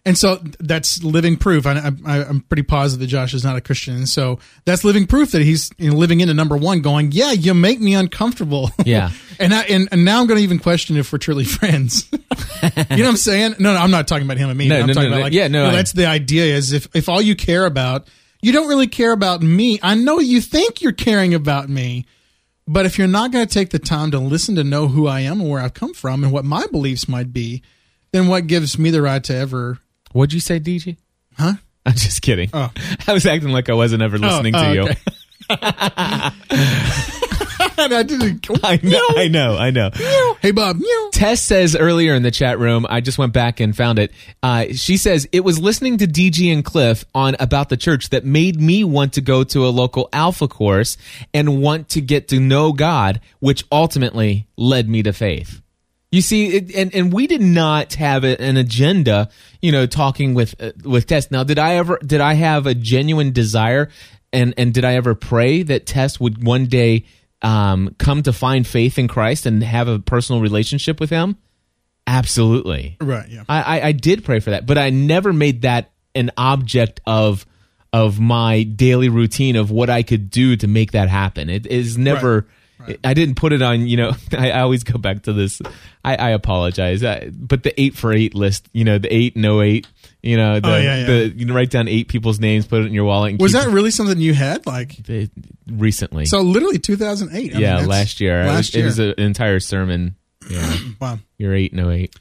[0.06, 1.66] And so that's living proof.
[1.66, 5.08] I, I, I'm pretty positive that Josh is not a Christian, and so that's living
[5.08, 6.82] proof that he's you know, living into number one.
[6.82, 8.70] Going, yeah, you make me uncomfortable.
[8.84, 9.12] Yeah.
[9.40, 12.10] and I, and, and now I'm going to even question if we're truly friends.
[12.12, 13.56] you know what I'm saying?
[13.60, 14.68] No, no, I'm not talking about him and me.
[14.68, 16.54] No, I'm no, talking no, about like, Yeah, no, I- that's the idea.
[16.54, 18.10] Is if if all you care about,
[18.42, 19.80] you don't really care about me.
[19.82, 22.06] I know you think you're caring about me,
[22.68, 25.22] but if you're not going to take the time to listen to know who I
[25.22, 27.64] am and where I've come from and what my beliefs might be,
[28.12, 29.80] then what gives me the right to ever?
[30.14, 30.98] What'd you say, DG?
[31.38, 31.54] Huh?
[31.86, 32.50] I'm just kidding.
[32.54, 32.72] Oh.
[33.08, 34.82] I was acting like I wasn't ever listening oh, to you.
[34.84, 34.96] okay.
[37.78, 38.48] And I didn't.
[38.64, 39.90] I know, I know, I know.
[40.42, 40.80] Hey, Bob.
[41.12, 44.12] Tess says earlier in the chat room, I just went back and found it.
[44.42, 48.24] Uh, she says, It was listening to DG and Cliff on About the Church that
[48.24, 50.98] made me want to go to a local Alpha course
[51.34, 55.63] and want to get to know God, which ultimately led me to faith.
[56.14, 59.30] You see, it, and and we did not have a, an agenda,
[59.64, 61.32] you know, talking with uh, with Tess.
[61.32, 63.90] Now, did I ever did I have a genuine desire,
[64.32, 67.06] and and did I ever pray that Tess would one day
[67.42, 71.36] um, come to find faith in Christ and have a personal relationship with Him?
[72.06, 72.96] Absolutely.
[73.02, 73.28] Right.
[73.28, 73.46] Yeah.
[73.50, 77.44] I, I, I did pray for that, but I never made that an object of
[77.92, 81.50] of my daily routine of what I could do to make that happen.
[81.50, 82.46] It is never.
[83.04, 83.88] I didn't put it on.
[83.88, 85.62] You know, I, I always go back to this.
[86.04, 88.68] I, I apologize, I, but the eight for eight list.
[88.74, 89.88] You know, the eight no eight.
[90.22, 91.06] You know, oh, the, Oh, yeah, yeah.
[91.06, 93.32] the you know, write down eight people's names, put it in your wallet.
[93.32, 94.66] And Was that really something you had?
[94.66, 95.32] Like, it
[95.68, 96.26] recently?
[96.26, 97.56] so literally 2008.
[97.56, 98.46] I yeah, that's- last year.
[98.46, 98.86] Last it, year.
[98.86, 100.16] was an entire sermon
[100.50, 101.20] Yeah, Wow.
[101.38, 102.16] you're eight no eight.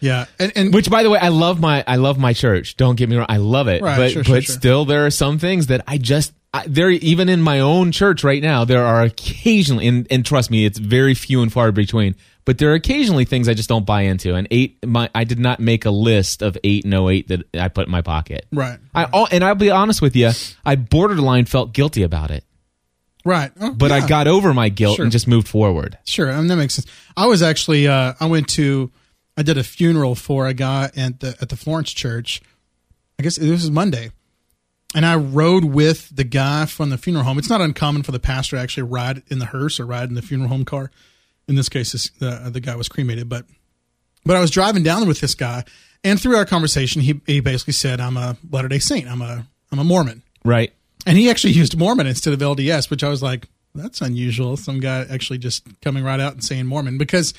[0.00, 0.26] Yeah.
[0.38, 2.76] And, and Which, by the way, I love my I love my church.
[2.76, 3.82] Don't get me wrong, I love it.
[3.82, 4.54] Right, but sure, sure, but sure.
[4.54, 8.24] still, there are some things that I just I, there even in my own church
[8.24, 8.64] right now.
[8.64, 12.14] There are occasionally, and, and trust me, it's very few and far between.
[12.46, 14.34] But there are occasionally things I just don't buy into.
[14.34, 17.42] And eight, my I did not make a list of eight and oh eight that
[17.54, 18.46] I put in my pocket.
[18.50, 18.78] right.
[18.94, 20.30] I all, and I'll be honest with you,
[20.64, 22.44] I borderline felt guilty about it,
[23.24, 23.52] Right.
[23.60, 25.02] Oh, but I got over my guilt Sure.
[25.04, 25.98] and just moved forward.
[26.06, 26.86] Sure, I mean, that makes sense.
[27.14, 28.90] I was actually uh, I went to
[29.36, 32.40] I did a funeral for a guy at the at the Florence Church.
[33.20, 34.12] I guess this was Monday,
[34.94, 37.38] and I rode with the guy from the funeral home.
[37.38, 40.14] It's not uncommon for the pastor to actually ride in the hearse or ride in
[40.14, 40.90] the funeral home car.
[41.46, 43.44] In this case, this, the uh, the guy was cremated, but
[44.24, 45.64] but I was driving down with this guy,
[46.04, 49.08] and through our conversation, he he basically said, "I'm a Latter Day Saint.
[49.08, 50.72] I'm a I'm a Mormon." Right.
[51.06, 54.56] And he actually used Mormon instead of LDS, which I was like, that's unusual.
[54.56, 57.34] Some guy actually just coming right out and saying Mormon because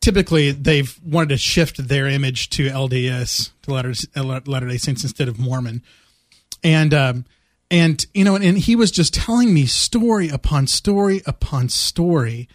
[0.00, 3.94] typically they've wanted to shift their image to LDS to Latter
[4.46, 5.82] Latter Day Saints instead of Mormon,
[6.62, 7.24] and um,
[7.70, 12.48] and you know, and, and he was just telling me story upon story upon story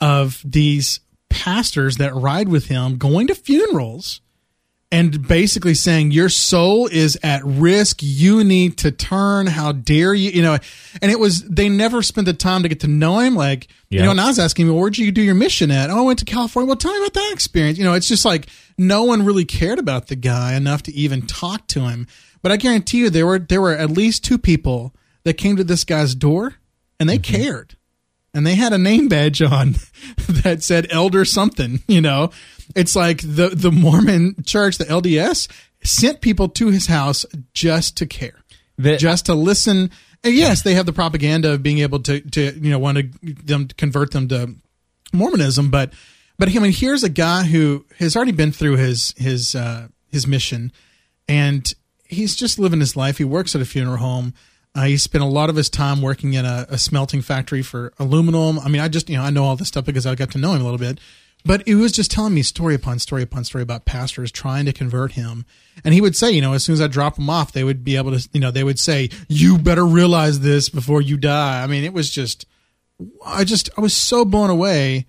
[0.00, 4.20] of these pastors that ride with him going to funerals
[4.92, 8.00] and basically saying your soul is at risk.
[8.02, 9.46] You need to turn.
[9.46, 10.30] How dare you?
[10.30, 10.58] You know
[11.00, 13.34] and it was they never spent the time to get to know him.
[13.34, 15.90] Like you know and i was asking him well, where'd you do your mission at?
[15.90, 16.66] Oh i went to california.
[16.66, 17.78] Well tell me about that experience.
[17.78, 21.22] You know it's just like no one really cared about the guy enough to even
[21.22, 22.06] talk to him
[22.42, 25.64] but i guarantee you there were there were at least two people that came to
[25.64, 26.54] this guy's door
[26.98, 27.76] and they cared.
[28.32, 29.74] And they had a name badge on
[30.28, 32.30] that said elder something you know?
[32.76, 35.48] It's like the the mormon church the lds
[35.82, 38.36] sent people to his house just to care.
[38.78, 39.90] The- just to listen.
[40.22, 43.34] And yes they have the propaganda of being able to to you know want to
[43.44, 44.54] them to convert them to
[45.12, 45.92] mormonism but
[46.38, 50.26] but I mean here's a guy who has already been through his his uh his
[50.26, 50.70] mission
[51.26, 51.74] and
[52.10, 53.18] he's just living his life.
[53.18, 54.34] He works at a funeral home.
[54.74, 57.92] Uh, he spent a lot of his time working in a, a smelting factory for
[57.98, 58.58] aluminum.
[58.58, 60.38] I mean, I just you know I know all this stuff because I got to
[60.38, 61.00] know him a little bit.
[61.44, 64.72] But he was just telling me story upon story upon story about pastors trying to
[64.72, 65.46] convert him.
[65.84, 67.82] And he would say, you know, as soon as I drop him off, they would
[67.82, 71.62] be able to, you know, they would say, "You better realize this before you die."
[71.62, 72.44] I mean, it was just,
[73.24, 75.06] I just, I was so blown away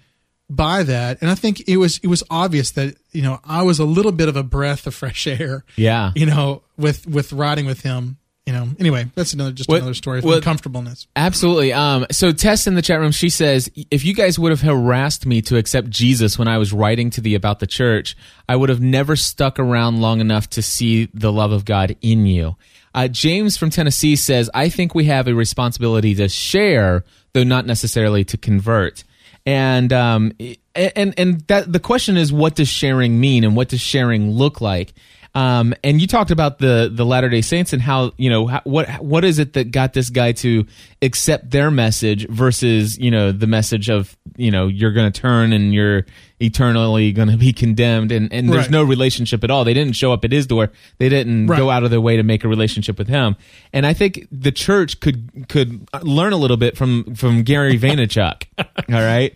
[0.56, 3.80] by that, and I think it was it was obvious that you know I was
[3.80, 6.12] a little bit of a breath of fresh air Yeah.
[6.16, 8.18] you know, with with riding with him.
[8.48, 11.06] You know, anyway, that's another just What- another story of what- uncomfortableness.
[11.16, 11.74] Absolutely.
[11.74, 15.28] Um, so Tess in the chat room, she says, if you guys would have harassed
[15.28, 18.18] me to accept Jesus when I was writing to thee about the church,
[18.50, 22.26] I would have never stuck around long enough to see the love of God in
[22.26, 22.56] you.
[22.96, 27.68] Uh, James from Tennessee says, I think we have a responsibility to share, though not
[27.68, 29.04] necessarily to convert.
[29.45, 30.34] And um,
[30.75, 34.62] and and that the question is, what does sharing mean, and what does sharing look
[34.62, 34.93] like?
[35.34, 38.62] Um, and you talked about the the Latter Day Saints and how you know how,
[38.65, 40.65] what what is it that got this guy to
[41.02, 45.54] accept their message versus you know the message of you know you're going to turn
[45.54, 46.06] and you're
[46.41, 48.72] eternally going to be condemned and and there's Right.
[48.72, 49.63] no relationship at all.
[49.63, 50.70] They didn't show up at his door.
[50.98, 51.58] They didn't Right.
[51.58, 53.38] go out of their way to make a relationship with him.
[53.72, 58.44] And I think the church could could learn a little bit from from Gary Vaynerchuk.
[58.60, 59.34] all right.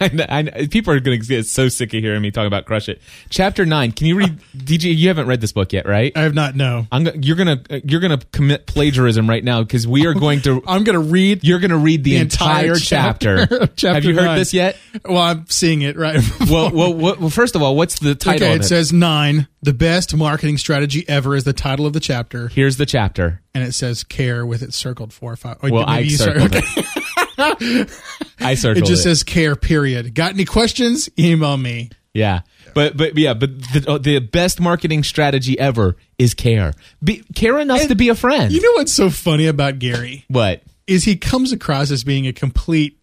[0.30, 2.88] I, I, people are going to get so sick of hearing me talk about Crush
[2.88, 3.00] It.
[3.28, 3.92] Chapter nine.
[3.92, 4.96] Can you read, DG?
[4.96, 6.12] You haven't read this book yet, right?
[6.16, 6.86] I have not no.
[6.90, 10.40] I'm, go- you're gonna uh, you're gonna commit plagiarism right now because we are going
[10.42, 10.62] to.
[10.66, 11.44] I'm going to read.
[11.44, 13.46] You're gonna read the, The entire, entire chapter.
[13.76, 14.38] chapter Have you heard nine.
[14.38, 14.76] this yet?
[15.04, 16.20] Well, I'm seeing it right.
[16.50, 18.46] Well, well, well, first of all, what's the title?
[18.48, 19.46] okay, of it says nine.
[19.62, 23.42] The best marketing strategy ever is the title of the chapter, Here's the chapter.
[23.54, 25.58] and it says care with it circled four or five.
[25.62, 26.62] oh, Well, I circled okay.
[26.78, 26.99] it.
[28.40, 29.08] I circled It just it.
[29.08, 29.56] says care.
[29.56, 30.14] Period.
[30.14, 31.08] Got any questions?
[31.18, 31.90] Email me.
[32.14, 32.40] Yeah.
[32.74, 36.74] But but yeah, but the, uh, the best marketing strategy ever is care.
[37.02, 38.52] Be, care enough to be a friend.
[38.52, 40.62] You know what's so funny about Gary what?
[40.86, 42.99] is he comes across as being a complete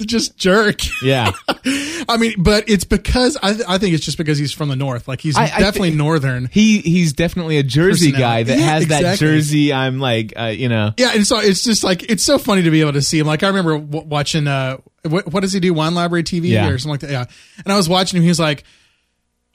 [0.00, 0.80] just jerk.
[1.02, 1.32] Yeah.
[2.08, 4.76] I mean, but it's because I, th- I think it's just because he's from the
[4.76, 5.06] north.
[5.08, 6.46] Like he's I- I definitely northern.
[6.52, 9.18] he he's definitely a Jersey guy that Yeah, has that.
[9.18, 9.72] Jersey.
[9.72, 12.70] I'm like, uh, you know, Yeah, and so it's just like it's so funny to
[12.70, 13.26] be able to see him.
[13.26, 14.78] Like I remember w- watching uh,
[15.08, 15.72] what, what does he do?
[15.74, 16.68] Wine Library TV Yeah.
[16.68, 17.10] or something like that.
[17.10, 17.24] Yeah,
[17.64, 18.22] and I was watching him.
[18.24, 18.64] He was like,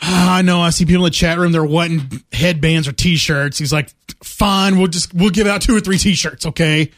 [0.02, 0.62] "Ah, I know.
[0.62, 1.52] I see people in the chat room.
[1.52, 3.58] They're wanting headbands or T-shirts.
[3.58, 3.90] He's like,
[4.24, 4.78] fine.
[4.78, 6.92] We'll just we'll give out two or three T-shirts, okay?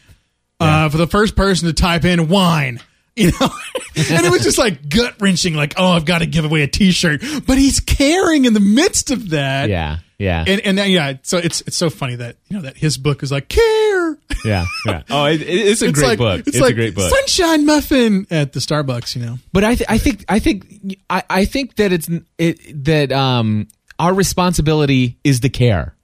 [0.60, 2.80] Uh, for the first person to type in wine.
[3.24, 3.50] You know,
[3.96, 5.56] and it was just like gut wrenching.
[5.56, 9.10] Like, oh, I've got to give away a T-shirt, but he's caring in the midst
[9.10, 9.70] of that.
[9.70, 11.14] Yeah, yeah, and and then, yeah.
[11.24, 14.18] So it's it's so funny that you know that his book is like care.
[14.46, 15.02] yeah, yeah.
[15.10, 16.40] Oh, it, it's a It's great like book.
[16.42, 17.12] it's, It's, like a great book.
[17.12, 19.16] sunshine muffin at the Starbucks.
[19.16, 22.86] You know, But I, th- I think, I think, I, I think that it's it
[22.86, 25.96] that um our responsibility is the care.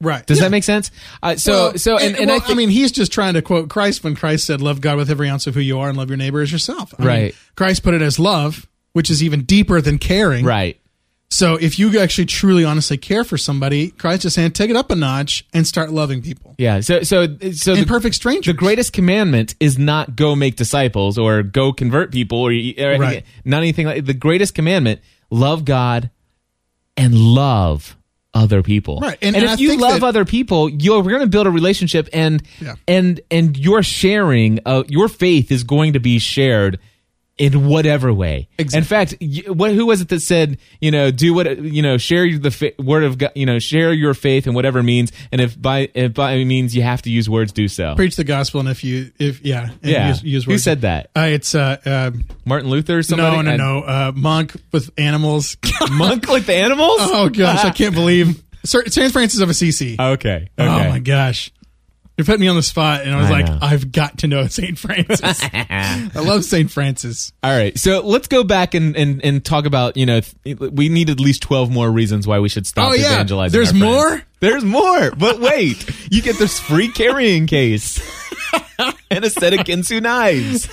[0.00, 0.24] Right?
[0.26, 0.44] Does Yeah.
[0.44, 0.90] that make sense?
[1.22, 3.68] Uh, so, Well, so, and, and, well, I, think, mean, he's just trying to quote
[3.68, 6.08] Christ when Christ said, "Love God with every ounce of who you are, and love
[6.08, 7.34] your neighbor as yourself." I mean, Right.
[7.56, 10.44] Christ put it as love, which is even deeper than caring.
[10.44, 10.78] right.
[11.30, 14.92] So, if you actually truly, honestly care for somebody, Christ is saying, take it up
[14.92, 16.54] a notch and start loving people.
[16.58, 16.78] Yeah.
[16.78, 18.46] So, so, so the, perfect strangers.
[18.46, 23.24] the greatest commandment is not go make disciples or go convert people or, or Right.
[23.44, 25.00] not anything like the greatest commandment.
[25.28, 26.10] Love God
[26.96, 27.96] and love
[28.34, 28.98] other people.
[29.00, 29.16] Right.
[29.22, 32.08] And- And, and if you love that- other people, you're going to build a relationship
[32.12, 32.74] and, Yeah.
[32.88, 36.78] and, and your sharing, uh, your faith is going to be shared
[37.36, 38.48] in whatever way.
[38.58, 38.78] Exactly.
[38.78, 42.38] In fact, what, who was it that said, you know, do what, you know, share
[42.38, 45.10] the fa- word of God, you know, share your faith in whatever means.
[45.32, 47.96] And if by, if by means you have to use words, do so.
[47.96, 50.08] Preach the gospel, and if you, if yeah, and Yeah.
[50.08, 51.10] use, use Who said that?
[51.16, 52.10] Uh, it's uh, uh,
[52.44, 53.36] Martin Luther or somebody?
[53.42, 55.56] no, no, no, uh, monk with animals.
[55.90, 56.98] Monk with the animals?
[57.00, 59.96] oh gosh, I can't believe Sir, Saint Francis of Assisi.
[59.98, 60.48] Okay.
[60.58, 60.68] Okay.
[60.86, 61.50] Oh my gosh.
[62.16, 63.58] You're putting me on the spot, and I was I like, know.
[63.60, 64.78] I've got to know St.
[64.78, 65.40] Francis.
[65.52, 66.70] I love St.
[66.70, 67.32] Francis.
[67.42, 67.76] All right.
[67.76, 71.18] So let's go back and, and, and talk about, you know, th- we need at
[71.18, 73.14] least 12 more reasons why we should stop Oh, yeah.
[73.14, 73.52] evangelizing.
[73.58, 74.22] There's our more?
[74.38, 75.10] There's more.
[75.10, 77.98] But wait, you get this free carrying case
[79.10, 80.68] and a set of Ginsu knives.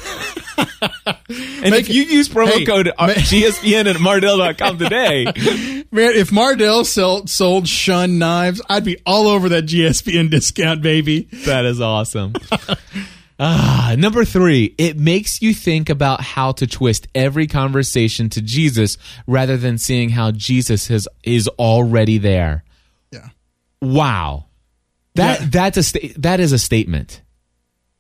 [1.63, 6.29] And Make if you use promo hey, code uh, GSPN at Mardel.com today, Man, if
[6.31, 11.29] Mardell sell, sold Shun knives, I'd be all over that GSPN discount, baby.
[11.45, 12.33] That is awesome.
[13.39, 18.97] ah, number three, it makes you think about how to twist every conversation to Jesus
[19.27, 22.63] rather than seeing how Jesus is, is already there.
[23.11, 23.29] Yeah.
[23.81, 24.45] Wow.
[25.15, 25.47] That Yeah.
[25.51, 27.21] that's a sta- that is a statement.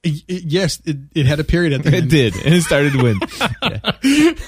[0.03, 2.05] Y- y- Yes, it, it had a period at the end.
[2.05, 4.35] It did, and it started to win.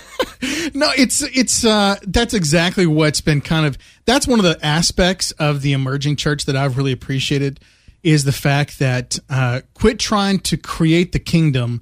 [0.74, 5.32] No, it's it's uh that's exactly what's been kind of that's one of the aspects
[5.34, 7.60] of the emerging church that I've really appreciated
[8.02, 11.82] is the fact that uh quit trying to create the kingdom.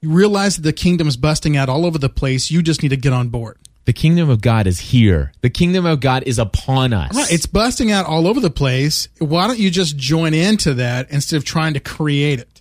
[0.00, 2.50] You realize that the kingdom is busting out all over the place.
[2.52, 3.58] You just need to get on board.
[3.86, 5.32] The kingdom of God is here.
[5.40, 7.16] The kingdom of God is upon us.
[7.16, 9.08] Right, it's busting out all over the place.
[9.18, 12.57] Why don't you just join into that instead of trying to create it?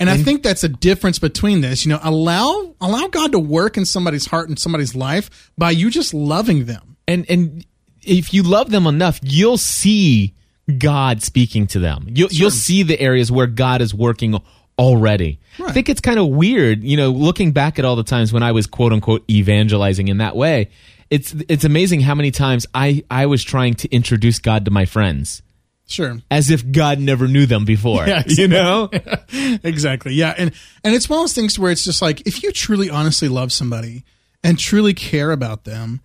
[0.00, 1.84] And I think that's a difference between this.
[1.84, 5.90] You know, allow allow God to work in somebody's heart and somebody's life by you
[5.90, 6.96] just loving them.
[7.08, 7.66] and and
[8.02, 10.34] if you love them enough, you'll see
[10.78, 12.06] God speaking to them.
[12.08, 14.40] You'll you'll see the areas where God is working
[14.78, 15.40] already.
[15.58, 18.42] I think it's kind of weird, you know, looking back at all the times when
[18.42, 20.70] I was quote unquote evangelizing in that way.
[21.10, 24.84] It's it's amazing how many times I I was trying to introduce God to my
[24.84, 25.42] friends
[25.88, 26.18] Sure.
[26.30, 28.06] as if God never knew them before.
[28.06, 28.90] Yeah, You know?
[29.32, 30.12] exactly.
[30.12, 30.52] Yeah, and
[30.84, 33.52] and it's one of those things where it's just like if you truly honestly love
[33.52, 34.04] somebody
[34.44, 36.00] and truly care about them,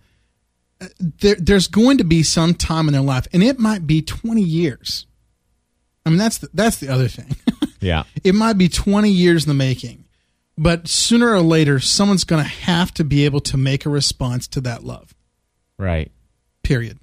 [0.80, 4.00] uh, there, there's going to be some time in their life, and it might be
[4.00, 5.06] 20 years.
[6.06, 7.36] I mean, that's the, that's the other thing.
[7.80, 8.04] yeah.
[8.24, 10.04] it might be 20 years in the making,
[10.56, 14.46] but sooner or later, someone's going to have to be able to make a response
[14.48, 15.14] to that love.
[15.78, 16.10] Right.
[16.62, 16.98] Period.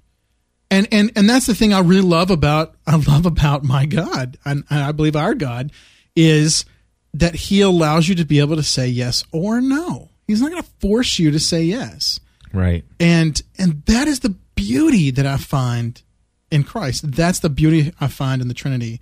[0.72, 4.38] And and and that's the thing I really love about I love about my God
[4.46, 5.72] and, and I believe our God
[6.16, 6.66] is
[7.14, 10.10] that He allows you to be able to say yes or no.
[10.26, 12.20] He's not going to force you to say yes.
[12.54, 12.86] Right.
[13.00, 16.02] And and that is the beauty that I find
[16.50, 17.12] in Christ.
[17.12, 19.02] That's the beauty I find in the Trinity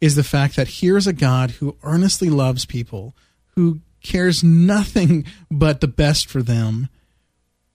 [0.00, 3.16] is the fact that here's a God who earnestly loves people,
[3.56, 6.88] who cares nothing but the best for them,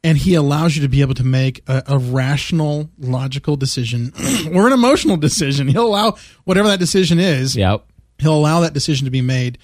[0.04, 4.12] and he allows you to be able to make a, a rational, logical decision
[4.54, 5.68] or an emotional decision.
[5.68, 7.86] He'll allow whatever that decision is Yep.
[8.20, 9.58] he'll allow that decision to be made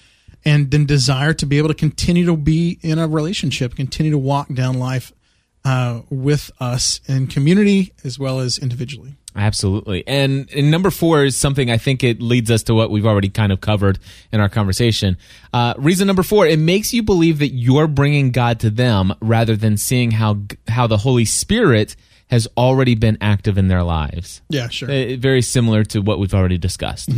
[0.45, 4.17] and then desire to be able to continue to be in a relationship continue to
[4.17, 5.11] walk down life
[5.65, 10.03] uh, with us in community as well as individually Absolutely.
[10.07, 13.29] And, and number four is something I think it leads us to what we've already
[13.29, 13.99] kind of covered
[14.31, 15.17] in our conversation.
[15.53, 19.55] Uh, reason number four, it makes you believe that you're bringing God to them rather
[19.55, 21.95] than seeing how, how the Holy Spirit
[22.29, 24.41] has already been active in their lives.
[24.49, 27.09] yeah sure Uh, very similar to what we've already discussed.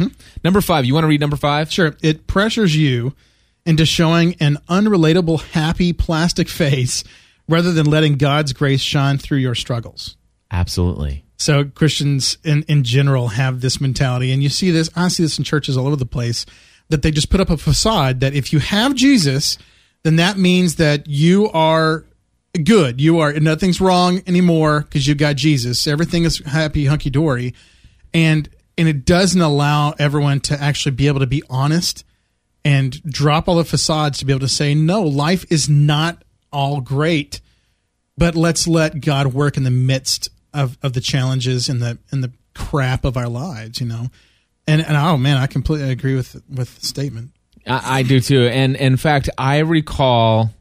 [0.43, 1.71] Number five, you want to read number five?
[1.71, 3.13] sure it pressures you
[3.65, 7.03] into showing an unrelatable happy plastic face
[7.49, 10.15] rather than letting god's grace shine through your struggles
[10.53, 11.23] Absolutely.
[11.41, 14.91] So Christians in, in general have this mentality, and you see this.
[14.95, 16.45] I see this in churches all over the place
[16.89, 19.57] that they just put up a facade that if you have Jesus,
[20.03, 22.05] then that means that you are
[22.63, 23.01] good.
[23.01, 25.87] You are nothing's wrong anymore because you've got Jesus.
[25.87, 27.55] Everything is happy, hunky dory,
[28.13, 32.05] and and it doesn't allow everyone to actually be able to be honest
[32.63, 36.23] and drop all the facades to be able to say, no, life is not
[36.53, 37.41] all great,
[38.15, 42.23] but let's let God work in the midst of, of the challenges and the and
[42.23, 44.07] the crap of our lives, you know.
[44.67, 47.31] And and oh man, I completely agree with with the statement.
[47.65, 48.47] I, I do too.
[48.47, 50.51] And in fact, I recall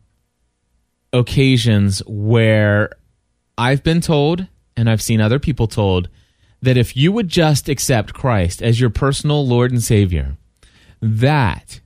[1.13, 2.91] occasions where
[3.59, 6.09] I've been told and I've seen other people told
[6.63, 10.37] that if you would just accept Christ as your personal Lord and Savior,
[11.01, 11.81] that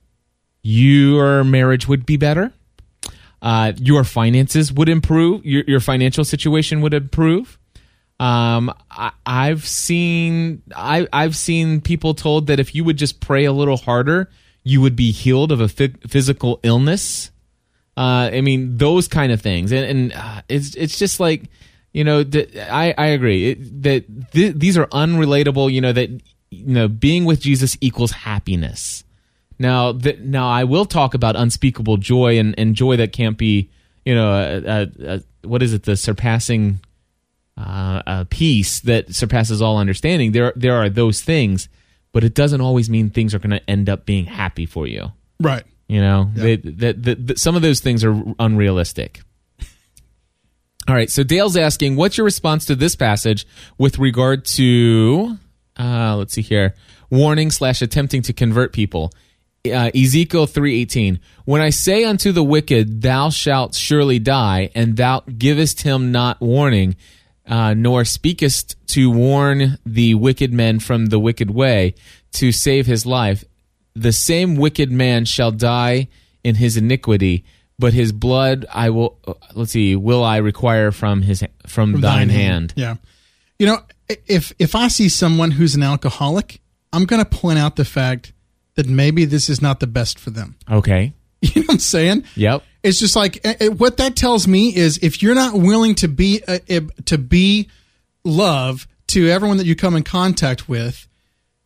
[0.61, 2.51] your marriage would be better,
[3.41, 7.57] uh, your finances would improve, your, your financial situation would improve.
[8.19, 13.45] Um, I, I've seen I, I've seen people told that if you would just pray
[13.45, 14.29] a little harder,
[14.63, 17.31] you would be healed of a physical illness.
[17.97, 21.43] Uh, I mean, those kind of things, and, and uh, it's it's just like
[21.93, 25.71] you know, th- I I agree it, that th- these are unrelatable.
[25.71, 26.09] You know that
[26.49, 29.05] you know being with Jesus equals happiness.
[29.57, 33.69] Now, th- now I will talk about unspeakable joy and, and joy that can't be,
[34.03, 35.83] you know, a, a, a, what is it?
[35.83, 36.81] The surpassing
[37.57, 40.31] uh, peace that surpasses all understanding.
[40.31, 41.69] There, there are those things,
[42.11, 45.11] but it doesn't always mean things are going to end up being happy for you.
[45.39, 45.63] Right.
[45.87, 46.57] You know, yeah.
[46.65, 49.21] they, some of those things are unrealistic.
[50.87, 51.09] All right.
[51.09, 53.45] So Dale's asking, what's your response to this passage
[53.77, 55.37] with regard to,
[55.77, 56.75] uh, let's see here,
[57.09, 59.11] warning slash attempting to convert people?
[59.65, 65.21] Uh, Ezekiel 3:18 When I say unto the wicked thou shalt surely die and thou
[65.21, 66.95] givest him not warning
[67.47, 71.93] uh, nor speakest to warn the wicked men from the wicked way
[72.31, 73.43] to save his life
[73.95, 76.09] the same wicked man shall die
[76.43, 77.45] in his iniquity,
[77.79, 82.01] but his blood I will uh, let's see, will I require from his from, from
[82.01, 82.71] thine, thine hand.
[82.71, 82.73] hand.
[82.75, 82.95] Yeah.
[83.57, 83.79] You know,
[84.27, 88.33] if if I see someone who's an alcoholic, I'm going to point out the fact
[88.75, 90.57] that maybe this is not the best for them.
[90.69, 91.13] Okay.
[91.55, 92.23] You know what I'm saying?
[92.35, 92.63] Yep.
[92.83, 96.41] It's just like it, what that tells me is if you're not willing to be
[96.47, 96.59] uh,
[97.05, 97.69] to be
[98.23, 101.07] love to everyone that you come in contact with,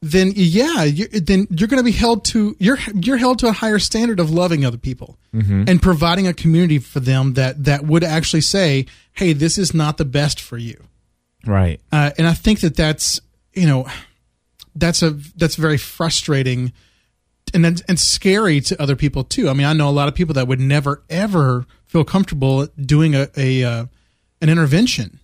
[0.02, 3.52] then yeah, you, then you're going to be held to you're you're held to a
[3.52, 5.66] higher standard of loving other people mm-hmm.
[5.68, 9.98] and providing a community for them that that would actually say, "Hey, this is not
[9.98, 10.82] the best for you."
[11.46, 11.82] Right.
[11.92, 13.20] Uh, and I think that that's
[13.54, 13.88] you know
[14.76, 16.72] that's a that's very frustrating
[17.54, 19.50] and and scary to other people too.
[19.50, 23.16] I mean, I know a lot of people that would never ever feel comfortable doing
[23.16, 23.86] a, a uh,
[24.42, 25.20] an intervention,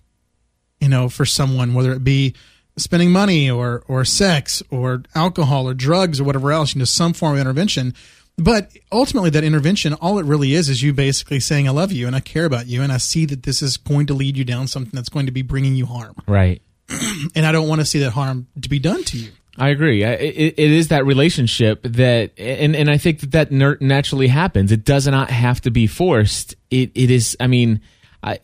[0.80, 2.34] you know, for someone, whether it be
[2.76, 7.12] spending money or or sex or alcohol or drugs or whatever else, you know, some
[7.12, 7.94] form of intervention.
[8.38, 12.06] But ultimately, that intervention, all it really is, is you basically saying, "I love you
[12.06, 14.44] and I care about you, and I see that this is going to lead you
[14.44, 16.60] down something that's going to be bringing you harm." Right.
[17.34, 19.30] and I don't want to see that harm to be done to you.
[19.58, 20.02] I agree.
[20.02, 24.70] It, it is that relationship that, and, and I think that that naturally happens.
[24.70, 26.54] It does not have to be forced.
[26.70, 27.36] It it is.
[27.40, 27.80] I mean,
[28.22, 28.38] I,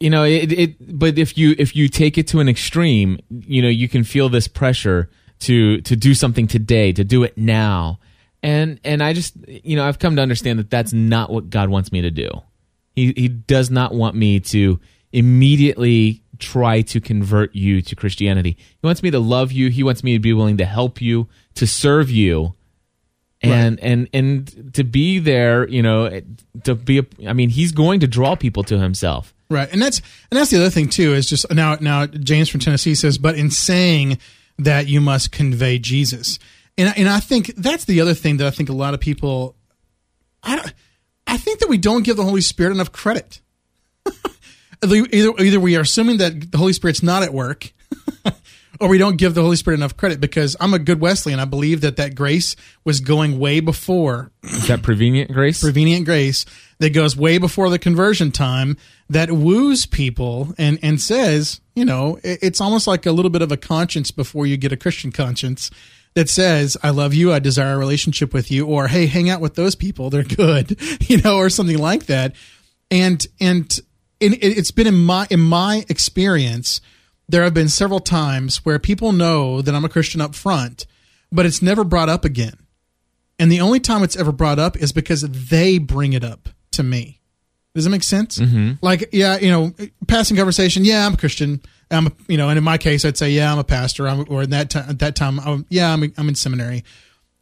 [0.00, 3.62] you know it, it but if you if you take it to an extreme you
[3.62, 7.98] know you can feel this pressure to to do something today to do it now
[8.42, 11.68] and and i just you know i've come to understand that that's not what god
[11.68, 12.28] wants me to do
[12.94, 14.78] he he does not want me to
[15.12, 18.56] immediately try to convert you to christianity.
[18.58, 19.70] He wants me to love you.
[19.70, 22.54] He wants me to be willing to help you to serve you.
[23.42, 23.90] And right.
[23.90, 26.22] and and to be there you know
[26.64, 29.34] to be a, i mean he's going to draw people to himself.
[29.48, 32.60] Right, and that's and that's the other thing too is just now now James from
[32.60, 34.18] Tennessee says, but in saying
[34.58, 36.40] that you must convey Jesus,
[36.76, 39.54] and and I think that's the other thing that I think a lot of people,
[40.42, 40.74] I don't,
[41.28, 43.40] I think that we don't give the Holy Spirit enough credit.
[44.84, 47.72] Either either we are assuming that the Holy Spirit's not at work,
[48.80, 51.40] or we don't give the Holy Spirit enough credit because I'm a good Wesleyan.
[51.40, 54.30] I believe that that grace was going way before.
[54.68, 55.60] That prevenient grace?
[55.60, 56.44] prevenient grace
[56.78, 58.76] that goes way before the conversion time
[59.08, 63.52] that woos people and, and says, you know, it's almost like a little bit of
[63.52, 65.70] a conscience before you get a Christian conscience
[66.14, 69.40] that says, I love you, I desire a relationship with you, or hey, hang out
[69.40, 72.34] with those people, they're good, you know, or something like that.
[72.90, 73.78] And, and,
[74.20, 76.80] it's been in my, in my experience,
[77.28, 80.86] there have been several times where people know that I'm a Christian up front,
[81.30, 82.56] but it's never brought up again.
[83.38, 86.82] And the only time it's ever brought up is because they bring it up to
[86.82, 87.20] me.
[87.74, 88.38] Does that make sense?
[88.38, 88.74] Mm-hmm.
[88.80, 89.74] Like, yeah, you know,
[90.08, 90.84] passing conversation.
[90.84, 91.60] Yeah, I'm a Christian.
[91.90, 94.08] I'm, a, you know, and in my case, I'd say, yeah, I'm a pastor.
[94.08, 96.84] I'm, or in that time, at that time, I'm, yeah, I'm, I'm in seminary.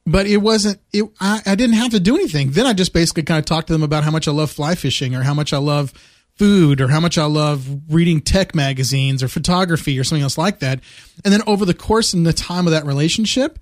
[0.07, 3.23] but it wasn't it I, I didn't have to do anything then i just basically
[3.23, 5.53] kind of talked to them about how much i love fly fishing or how much
[5.55, 5.95] i love
[6.37, 10.59] food or how much i love reading tech magazines or photography or something else like
[10.59, 10.81] that.
[11.25, 13.59] And then over the course and the time of that relationship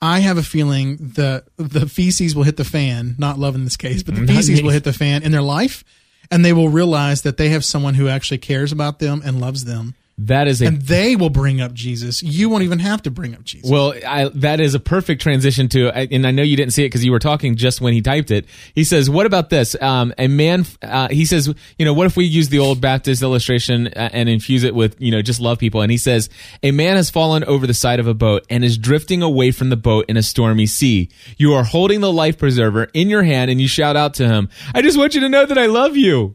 [0.00, 3.76] i have a feeling the the feces will hit the fan not love in this
[3.76, 4.36] case but the mm-hmm.
[4.36, 5.84] feces will hit the fan in their life
[6.30, 9.64] and they will realize that they have someone who actually cares about them and loves
[9.64, 13.10] them That is a and they will bring up jesus you won't even have to
[13.10, 16.56] bring up jesus Well, I, that is a perfect transition to, and I know you
[16.56, 18.46] didn't see it because you were talking just when he typed it.
[18.74, 19.74] He says, "What about this?
[19.80, 23.22] Um, a man." Uh, he says, "You know, what if we use the old Baptist
[23.22, 26.30] illustration uh, and infuse it with, you know, just love people?" And he says,
[26.62, 29.68] "A man has fallen over the side of a boat and is drifting away from
[29.68, 31.08] the boat in a stormy sea.
[31.38, 34.48] You are holding the life preserver in your hand, and you shout out to him,
[34.74, 36.34] "I just want you to know that I love you."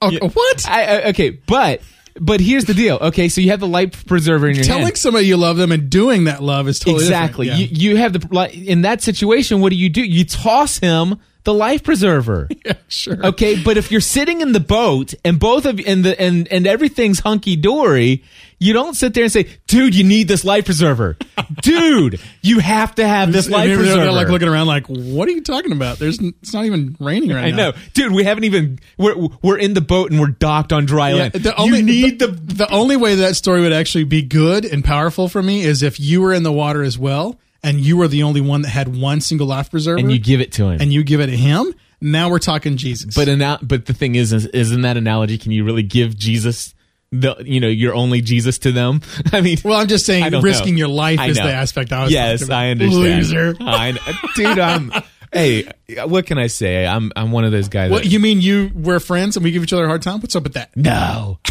[0.00, 1.80] oh, what I, I, okay, but
[2.20, 2.96] but here's the deal.
[3.00, 4.80] Okay, so you have the life preserver in your hand.
[4.80, 7.46] telling somebody you love them and doing that love is totally exactly.
[7.46, 7.72] different.
[7.72, 9.60] You, you have the like, in that situation.
[9.60, 10.02] What do you do?
[10.02, 12.48] You toss him the life preserver.
[12.64, 13.26] Yeah, sure.
[13.26, 16.64] Okay, but if you're sitting in the boat and both of and the and and
[16.64, 18.22] everything's hunky dory,
[18.62, 21.16] you don't sit there and say, "Dude, you need this life preserver."
[21.62, 24.00] Dude, you have to have this life preserver.
[24.00, 25.98] they're like looking around like, what are you talking about?
[25.98, 27.68] There's it's not even raining right I now.
[27.68, 28.12] I know, dude.
[28.12, 31.32] We haven't even we're we're in the boat and we're docked on dry Yeah, land.
[31.34, 34.64] the only, you need the, the, the only way that story would actually be good
[34.64, 37.96] and powerful for me is if you were in the water as well and you
[37.96, 40.68] were the only one that had one single life preserver and you give it to
[40.68, 40.80] him.
[40.80, 41.74] and you give it to him.
[42.00, 43.14] Now we're talking Jesus.
[43.14, 46.16] But ana- but the thing is, is, is in that analogy, can you really give
[46.16, 46.74] Jesus
[47.12, 49.02] the you know your only Jesus to them?
[49.32, 50.78] I mean, well, I'm just saying, risking know.
[50.78, 52.12] your life is the aspect I was.
[52.12, 52.50] yes.
[52.50, 53.02] I understand.
[53.02, 53.56] Loser.
[53.60, 53.92] I
[54.34, 54.58] dude.
[54.58, 54.92] I'm
[55.32, 55.70] hey,
[56.06, 56.86] what can I say?
[56.86, 57.90] I'm I'm one of those guys.
[57.90, 58.40] What that, you mean?
[58.40, 60.20] You we're friends and we give each other a hard time?
[60.20, 60.76] What's up with that?
[60.76, 61.38] no.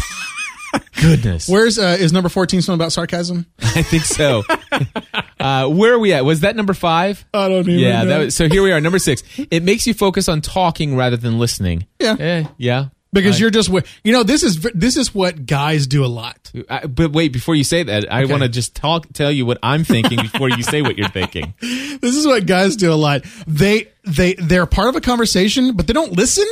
[1.02, 3.44] Goodness, Where's uh, is number fourteen something about sarcasm?
[3.58, 4.42] I think so.
[5.38, 6.24] uh, where are we at?
[6.24, 7.22] Was that number five?
[7.34, 7.78] I don't even.
[7.78, 8.08] yeah, know.
[8.08, 9.22] that was, so here we are, number six.
[9.50, 11.86] It makes you focus on talking rather than listening.
[11.98, 12.16] Yeah.
[12.18, 12.86] Eh, yeah.
[13.12, 13.68] Because I- you're just
[14.04, 16.50] you know this is this is what guys do a lot.
[16.68, 19.58] I, but wait, before you say that, I want to just talk, tell you what
[19.62, 21.54] I'm thinking before you say what you're thinking.
[22.02, 23.22] This is what guys do a lot.
[23.46, 26.46] They they they're part of a conversation, but they don't listen.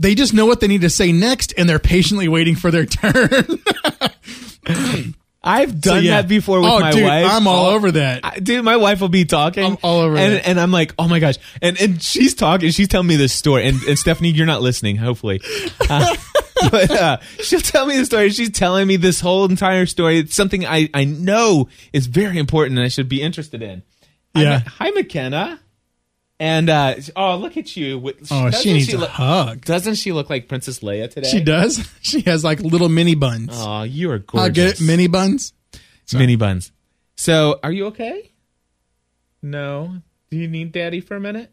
[0.00, 2.86] They just know what they need to say next, and they're patiently waiting for their
[2.86, 3.58] turn.
[5.48, 6.20] I've done yeah.
[6.20, 7.26] that before with Oh, my dude, wife.
[7.28, 8.20] I'm all Oh, over that.
[8.24, 9.64] I- dude, my wife will be talking.
[9.64, 10.46] I'm all over and, that.
[10.48, 11.36] and I'm like, oh my gosh.
[11.62, 13.66] And and she's talking, she's telling me this story.
[13.66, 15.40] And, and Stephanie, you're not listening, hopefully.
[15.90, 16.14] Uh,
[16.70, 18.28] but uh, she'll tell me the story.
[18.30, 20.18] She's telling me this whole entire story.
[20.18, 23.82] It's something I, I know is very important and I should be interested in.
[24.34, 24.62] Yeah.
[24.64, 25.60] Ma- Hi, McKenna.
[26.40, 27.98] And uh, oh, look at you.
[27.98, 29.64] With- Oh, doesn't she needs a look- hug.
[29.64, 31.28] Doesn't she look like Princess Leia today?
[31.28, 31.88] She does.
[32.00, 33.50] She has like little mini buns.
[33.52, 34.44] Oh, you are gorgeous.
[34.46, 34.84] I'll get it.
[34.84, 35.52] Mini buns.
[36.14, 36.70] mini buns.
[37.16, 38.30] So, are you okay?
[39.42, 39.96] No.
[40.30, 41.50] Do you need daddy for a minute?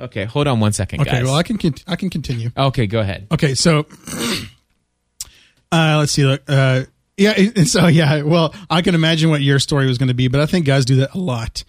[0.00, 1.10] Okay, hold on one second, Okay.
[1.10, 1.24] guys.
[1.24, 2.50] Well, I can I can continue.
[2.56, 3.26] okay, go ahead.
[3.32, 3.80] Okay, so
[5.72, 6.24] uh, let's see.
[6.24, 6.84] Look, uh,
[7.16, 8.22] yeah, so yeah.
[8.22, 10.84] Well, I can imagine what your story was going to be, but I think guys
[10.84, 11.64] do that a lot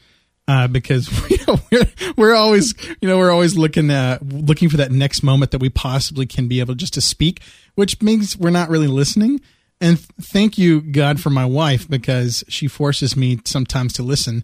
[0.48, 1.86] uh, because you know, we're
[2.18, 5.70] we're always you know we're always looking uh, looking for that next moment that we
[5.70, 7.42] possibly can be able just to speak,
[7.76, 9.40] which means we're not really listening.
[9.82, 14.44] And th- thank you, God, for my wife because she forces me sometimes to listen.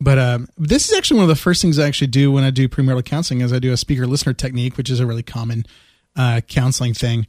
[0.00, 2.50] But um, this is actually one of the first things I actually do when I
[2.50, 5.66] do premarital counseling, is I do a speaker listener technique, which is a really common
[6.16, 7.26] uh, counseling thing.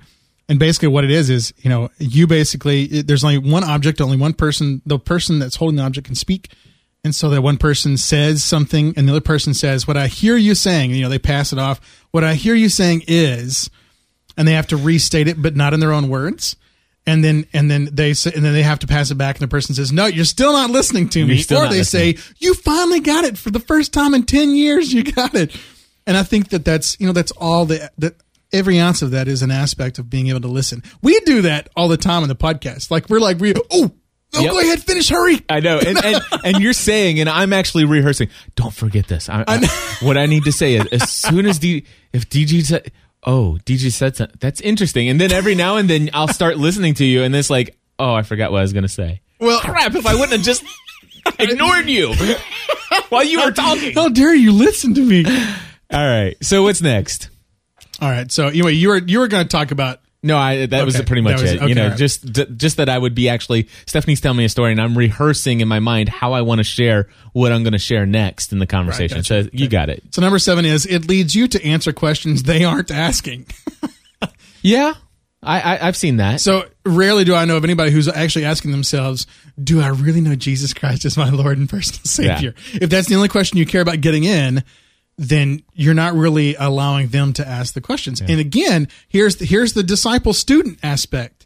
[0.47, 4.01] And basically, what it is is you know you basically it, there's only one object,
[4.01, 4.82] only one person.
[4.86, 6.51] The person that's holding the object can speak,
[7.04, 10.36] and so that one person says something, and the other person says, "What I hear
[10.36, 11.80] you saying," you know, they pass it off.
[12.12, 13.70] What I hear you saying is,
[14.38, 16.56] and they have to restate it, but not in their own words.
[17.08, 19.41] And then and then they say, and then they have to pass it back, and
[19.41, 22.18] the person says, "No, you're still not listening to me." Or they listening.
[22.18, 24.93] say, "You finally got it for the first time in ten years.
[24.93, 25.56] You got it."
[26.06, 28.16] And I think that that's you know that's all the that
[28.52, 30.84] every ounce of that is an aspect of being able to listen.
[31.02, 32.91] We do that all the time in the podcast.
[32.91, 33.91] Like we're like we oh.
[34.36, 34.52] Oh, Yep.
[34.52, 35.44] go ahead, finish, hurry.
[35.50, 38.30] I know, and, and and you're saying, and I'm actually rehearsing.
[38.56, 39.28] Don't forget this.
[39.28, 39.68] I, I,
[40.02, 42.92] what I need to say is, as soon as D, if DG oh, said,
[43.24, 46.94] "Oh, DG said something," that's interesting, and then every now and then I'll start listening
[46.96, 49.62] to you, and it's like, "Oh, I forgot what I was going to say." Well,
[49.62, 49.96] Crap!
[49.96, 50.64] If I wouldn't have just
[51.40, 52.14] ignored you
[53.10, 53.94] while you were talking.
[53.94, 55.26] how dare you listen to me?
[55.26, 56.36] All right.
[56.42, 57.30] So what's next?
[58.02, 58.32] All right.
[58.32, 61.22] So anyway, you were you were going to talk about No, I that was pretty
[61.22, 61.57] much was- it.
[61.57, 62.26] okay, you know, just
[62.57, 65.67] just that I would be actually Stephanie's telling me a story, and I'm rehearsing in
[65.70, 68.67] my mind how I want to share what I'm going to share next in the
[68.67, 69.20] conversation.
[69.20, 69.43] gotcha.
[69.45, 70.03] So you got it.
[70.11, 73.45] So number seven is it leads you to answer questions they aren't asking.
[74.61, 74.93] Yeah,
[75.41, 76.41] I, I I've seen that.
[76.41, 79.26] So rarely do I know of anybody who's actually asking themselves,
[79.61, 83.15] "Do I really know Jesus Christ as my Lord and personal Savior?" If that's the
[83.15, 84.63] only question you care about getting in,
[85.20, 88.22] then you're not really allowing them to ask the questions.
[88.22, 91.45] And again, here's the, here's the disciple student aspect.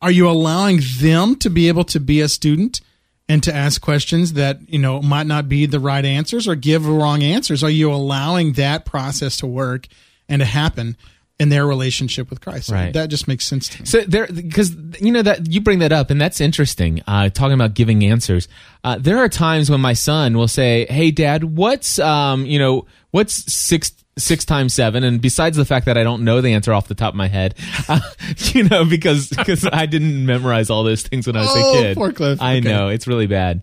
[0.00, 2.80] Are you allowing them to be able to be a student
[3.28, 6.88] and to ask questions that you know might not be the right answers or give
[6.88, 7.62] wrong answers?
[7.62, 9.86] Are you allowing that process to work
[10.26, 10.96] and to happen?
[11.40, 12.70] In their relationship with Christ.
[12.70, 12.92] Right.
[12.92, 13.86] That just makes sense to me.
[13.86, 17.02] So there, because you know that you bring that up, and that's interesting.
[17.08, 18.46] Uh, talking about giving answers,
[18.84, 22.86] uh, there are times when my son will say, "Hey, Dad, what's um, you know,
[23.10, 25.02] what's six six times seven?
[25.02, 27.28] And besides the fact that I don't know the answer off the top of my
[27.28, 27.54] head,
[27.88, 28.00] uh,
[28.52, 31.72] you know, because because I didn't memorize all those things when I was Oh, a
[31.72, 31.96] kid.
[31.96, 32.40] poor Cliff.
[32.42, 32.68] I Okay.
[32.68, 33.62] know it's really bad.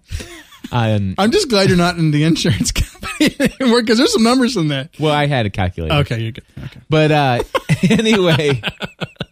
[0.71, 4.57] Um, I'm just glad you're not in the insurance company anymore because there's some numbers
[4.57, 4.89] in that.
[4.99, 5.95] well, I had a calculator.
[5.95, 6.43] Okay, you're good.
[6.65, 6.81] Okay.
[6.89, 7.43] But uh,
[7.89, 8.61] anyway,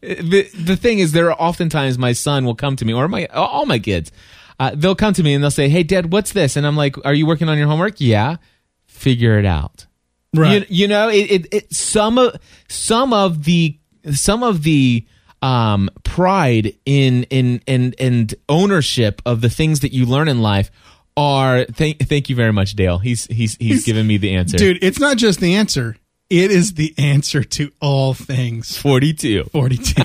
[0.01, 3.26] the, the thing is, there are oftentimes my son will come to me, or my
[3.28, 4.11] all my kids,
[4.59, 6.95] uh, they'll come to me and they'll say, "Hey, Dad, what's this?" And I'm like,
[7.05, 8.38] "Are you working on your homework?" Yeah.
[8.86, 9.88] Figure it out.
[10.34, 10.61] Right.
[10.69, 12.38] You, you know, it, it, it some of
[12.69, 13.78] some of the
[14.13, 15.05] some of the
[15.41, 20.71] um, pride in in and and ownership of the things that you learn in life
[21.18, 21.66] are.
[21.66, 22.97] Thank thank you very much, Dale.
[22.99, 24.57] He's he's he's, given me the answer.
[24.57, 25.97] Dude, it's not just the answer.
[26.30, 28.78] It is the answer to all things.
[28.78, 29.43] forty two.
[29.51, 30.03] 42.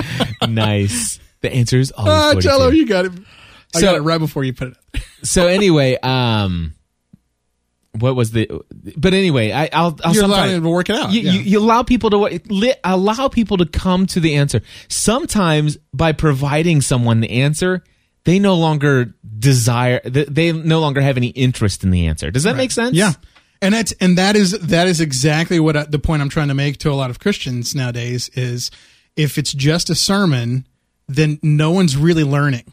[0.48, 1.20] nice.
[1.42, 2.40] The answer is always ah, 42.
[2.42, 3.12] Jello, you got it.
[3.74, 5.02] I So- got it right before you put it up.
[5.22, 6.74] so anyway, um,
[7.98, 8.48] what was the?
[8.96, 9.98] But anyway, I, I'll.
[10.04, 11.12] I'll You're allowing him to work it out.
[11.12, 11.32] You, yeah.
[11.32, 12.16] you, you allow people to
[12.48, 14.60] li- allow people to come to the answer.
[14.88, 17.82] Sometimes by providing someone the answer,
[18.24, 20.00] they no longer desire.
[20.04, 22.30] They no longer have any interest in the answer.
[22.30, 22.94] Does that make sense?
[22.96, 23.12] Yeah.
[23.62, 26.54] And that's and that is that is exactly what I, the point I'm trying to
[26.54, 28.70] make to a lot of Christians nowadays is
[29.16, 30.66] if it's just a sermon,
[31.08, 32.72] then no one's really learning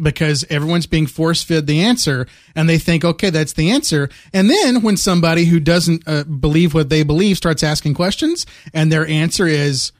[0.00, 4.48] because everyone's being force fed the answer and they think okay that's the answer and
[4.48, 9.06] then when somebody who doesn't uh, believe what they believe starts asking questions and their
[9.06, 9.92] answer is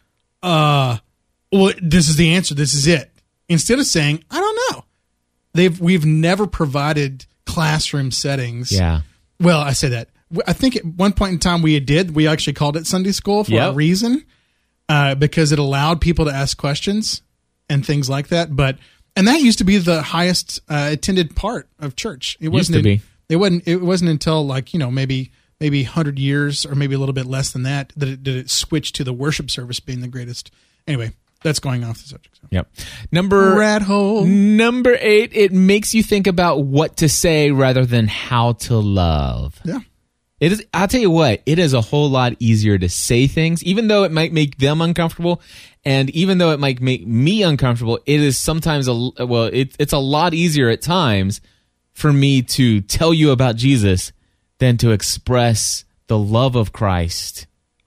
[0.43, 0.97] uh
[1.53, 3.11] well this is the answer this is it
[3.49, 4.52] instead of saying i don't
[5.55, 9.03] they've we've never provided classroom settings Yeah.
[9.41, 10.09] well, I say that.
[10.47, 12.15] I think at one point in time we did.
[12.15, 14.25] We actually called it Sunday school for a reason,
[14.89, 17.21] uh, because it allowed people to ask questions
[17.69, 18.57] and things like that.
[18.57, 18.79] But
[19.15, 22.39] and that used to be the highest uh, attended part of church.
[22.41, 22.83] It wasn't.
[22.83, 23.03] be.
[23.29, 23.69] It wasn't.
[23.69, 27.27] It wasn't until like you know maybe maybe hundred years or maybe a little bit
[27.27, 30.51] less than that that it did it switch to the worship service being the greatest.
[30.87, 31.13] Anyway,
[31.43, 32.39] that's going off the subject.
[32.41, 32.49] So.
[32.51, 32.69] Yep.
[33.11, 34.25] Number Rat hole.
[34.25, 35.31] number eight.
[35.35, 39.61] It makes you think about what to say rather than how to love.
[39.65, 39.81] Yeah.
[40.41, 40.65] It is.
[40.75, 41.41] I'll tell you what.
[41.47, 44.81] It is a whole lot easier to say things, even though it might make them
[44.81, 45.41] uncomfortable,
[45.85, 48.01] and even though it might make me uncomfortable.
[48.07, 49.45] It is sometimes a well.
[49.45, 51.41] It, it's a lot easier at times
[51.93, 54.13] for me to tell you about Jesus
[54.59, 57.47] than to express the love of Christ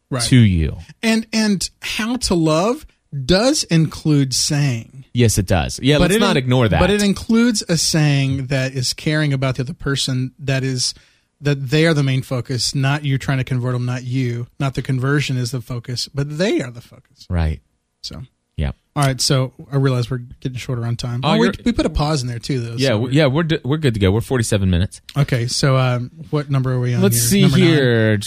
[0.09, 0.23] Right.
[0.23, 0.77] to you.
[1.03, 2.85] And and how to love
[3.23, 5.05] does include saying.
[5.13, 5.79] Yes, it does.
[5.81, 6.79] Yeah, let's it not in- ignore that.
[6.79, 10.33] But it includes a saying that is caring about the other person.
[10.39, 10.93] That is
[11.41, 14.47] that they are the main focus, not you trying to convert them, not you.
[14.59, 17.27] Not the conversion is the focus, but they are the focus.
[17.29, 17.61] right.
[18.01, 18.23] So.
[18.95, 19.19] All right.
[19.19, 21.19] So I realize we're getting shorter on time.
[21.23, 22.75] Oh, Oh, we, we put a pause in there too, though.
[22.77, 22.87] Yeah.
[22.89, 23.25] so we're- yeah.
[23.27, 24.11] We're d- we're good to go.
[24.11, 25.01] We're forty seven minutes.
[25.17, 25.47] Okay.
[25.47, 27.01] So, um, what number are we on?
[27.01, 27.27] Let's here?
[27.27, 27.67] see Number nine.
[27.67, 28.19] here.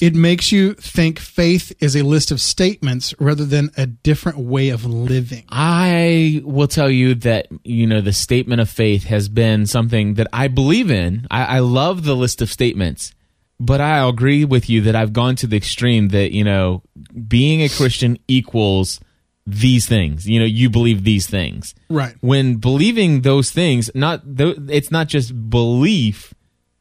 [0.00, 4.70] It makes you think faith is a list of statements rather than a different way
[4.70, 5.44] of living.
[5.48, 10.26] I will tell you that you know the statement of faith has been something that
[10.32, 11.26] I believe in.
[11.30, 13.14] I, I love the list of statements,
[13.60, 16.82] but I agree with you that I've gone to the extreme that you know
[17.28, 18.98] being a Christian equals
[19.46, 20.28] these things.
[20.28, 21.74] You know, you believe these things.
[21.90, 22.14] Right.
[22.20, 26.32] When believing those things, not th- it's not just belief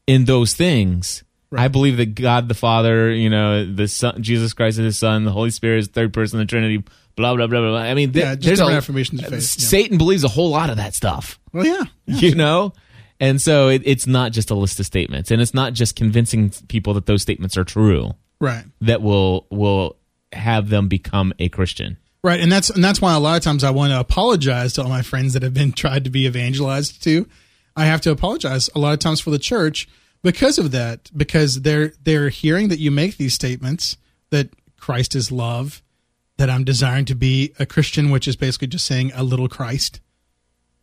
[0.08, 1.24] in those things.
[1.56, 5.26] I believe that God the Father, you know, the Son, Jesus Christ is His Son,
[5.26, 6.78] the Holy Spirit is the third person of the Trinity.
[7.18, 7.70] Blah blah blah blah.
[7.72, 7.80] blah.
[7.80, 9.68] I mean, th- Yeah, just there's a, affirmations of faith, yeah.
[9.68, 11.84] Satan believes a whole lot of that stuff, Well, yeah.
[12.06, 12.16] yeah.
[12.30, 12.72] you know,
[13.20, 16.52] and so it, it's not just a list of statements, and it's not just convincing
[16.70, 18.64] people that those statements are true Right.
[18.80, 19.98] that will will
[20.32, 21.98] have them become a Christian.
[22.24, 24.84] Right, and that's and that's why a lot of times I want to apologize to
[24.84, 27.28] all my friends that have been tried to be evangelized to.
[27.76, 29.88] I have to apologize a lot of times for the church
[30.22, 33.98] because of that, because they're they're hearing that you make these statements
[34.30, 35.82] that Christ is love,
[36.38, 40.00] that I'm desiring to be a Christian, which is basically just saying a little Christ.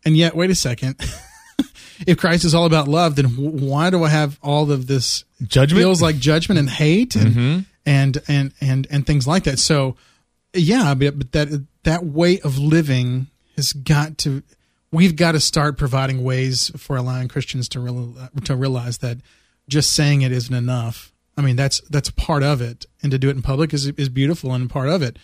[0.05, 0.97] And yet, wait a second.
[2.07, 5.83] if Christ is all about love, then why do I have all of this Judgment?
[5.83, 7.61] feels like judgment and hate and mm-hmm.
[7.87, 9.59] and and and and things like that?
[9.59, 9.97] So,
[10.61, 14.43] yeah, but, but that that way of living has got to.
[14.91, 19.19] We've got to start providing ways for allowing Christians to real, to realize that
[19.69, 21.13] just saying it isn't enough.
[21.37, 24.09] I mean, that's that's part of it, and to do it in public is is
[24.09, 25.19] beautiful and part of it.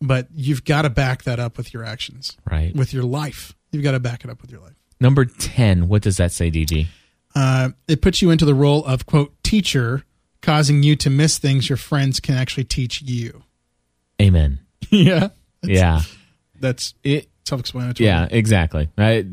[0.00, 2.72] But you've got to back that up with your actions, Right.
[2.74, 3.56] with your life.
[3.72, 4.74] You've got to back it up with your life.
[5.00, 6.86] Number 10, what does that say, DG?
[7.34, 10.04] Uh, it puts you into the role of quote teacher,
[10.40, 13.42] causing you to miss things your friends can actually teach you.
[14.22, 14.60] Amen.
[15.06, 15.28] yeah,
[15.62, 16.02] Yeah.
[16.60, 18.06] that's It, self-explanatory.
[18.06, 18.88] yeah, exactly.
[18.96, 19.24] Right.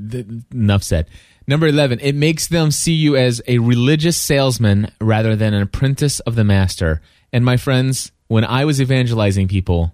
[0.53, 1.07] Enough said.
[1.47, 6.19] Number 11, it makes them see you as a religious salesman rather than an apprentice
[6.21, 7.01] of the master.
[7.31, 9.93] And my friends, when I was evangelizing people,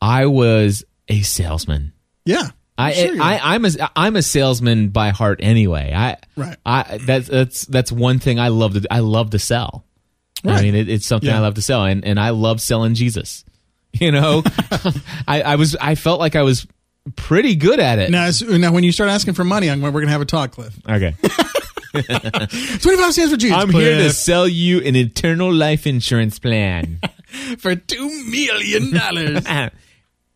[0.00, 1.92] I was a salesman.
[2.24, 2.48] yeah.
[2.78, 5.94] I, sure I, am a I'm a salesman by heart anyway.
[5.96, 6.58] I Right.
[6.66, 9.86] I that's that's that's one thing I love to I love to sell.
[10.44, 11.38] I mean, it, it's something Yeah.
[11.38, 13.45] I love to sell, and and I love selling Jesus.
[14.00, 14.42] You know,
[15.26, 16.66] I I was I felt like I was
[17.14, 18.10] pretty good at it.
[18.10, 20.52] Now, now, when you start asking for money, I'm, we're going to have a talk,
[20.52, 20.76] Cliff.
[20.88, 21.14] Okay,
[21.92, 23.56] Twenty-five stands for Jesus.
[23.56, 27.00] I'm here to Cliff, sell you an eternal life insurance plan.
[27.58, 29.46] for two million dollars.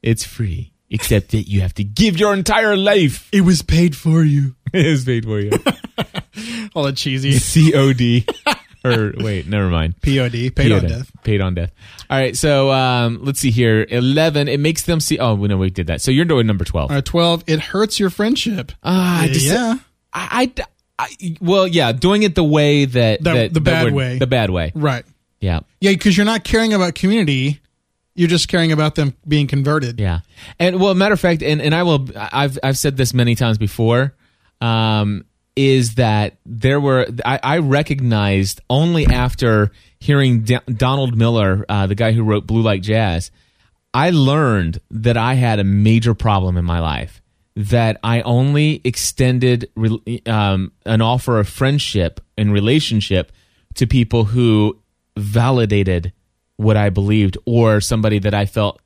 [0.02, 3.28] it's free, except that you have to give your entire life.
[3.32, 4.54] it was paid for you.
[4.72, 5.50] It is paid for you.
[6.74, 7.32] All the cheesy
[7.72, 8.24] COD.
[8.84, 9.94] or wait, never mind.
[10.02, 11.10] POD, paid on on death.
[11.24, 11.72] Paid on death.
[12.08, 13.86] All right, so um, let's see here.
[13.88, 14.48] Eleven.
[14.48, 15.18] It makes them see.
[15.18, 16.00] Oh, no, we did that.
[16.00, 16.90] So you're doing number twelve.
[16.90, 17.44] Uh, Twelve.
[17.46, 18.72] It hurts your friendship.
[18.82, 19.76] Ah, yeah.
[20.12, 20.64] I, I,
[21.22, 24.18] I- well, yeah, doing it the way that, The- that the bad would- way.
[24.18, 24.72] the bad way.
[24.74, 25.04] Right.
[25.40, 27.60] Yeah, Yeah, because you're not caring about community.
[28.14, 29.98] You're just caring about them being converted.
[29.98, 30.20] yeah.
[30.58, 32.08] And well, matter of fact, and, and I will.
[32.16, 34.14] I've I've said this many times before.
[34.60, 35.24] Um,
[35.60, 41.94] is that there were I, I recognized only after hearing D- Donald Miller, uh, the
[41.94, 43.30] guy who wrote Blue Like Jazz,
[43.92, 47.20] I learned that I had a major problem in my life.
[47.56, 49.68] That I only extended
[50.24, 53.32] um, an offer of friendship and relationship
[53.74, 54.78] to people who
[55.18, 56.12] validated
[56.56, 58.80] what I believed, or somebody that I felt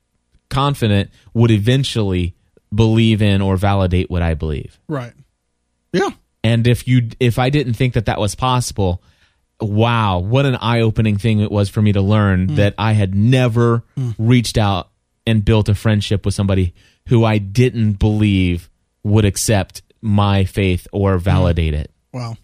[0.48, 2.34] confident would eventually
[2.74, 4.80] believe in or validate what I believe.
[4.88, 5.12] Right.
[5.92, 6.10] Yeah.
[6.44, 9.02] And if you if I didn't think that that was possible,
[9.60, 12.54] wow, what an eye-opening thing it was for me to learn hmm.
[12.56, 14.10] that I had never hmm.
[14.18, 14.90] reached out
[15.26, 16.74] and built a friendship with somebody
[17.08, 18.68] who I didn't believe
[19.02, 21.20] would accept my faith or hmm.
[21.20, 21.90] validate it.
[22.12, 22.36] Wow.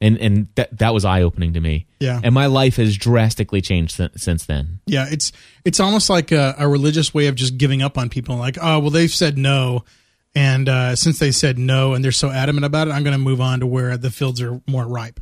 [0.00, 1.86] And and that that was eye-opening to me.
[1.98, 2.20] Yeah.
[2.22, 4.78] And my life has drastically changed since, since then.
[4.86, 5.32] Yeah, it's
[5.64, 8.36] it's almost like a, a religious way of just giving up on people.
[8.36, 9.84] Like, oh, well, they've said no,
[10.34, 13.18] and uh, since they said no, and they're so adamant about it, I'm going to
[13.18, 15.20] move on to where the fields are more ripe.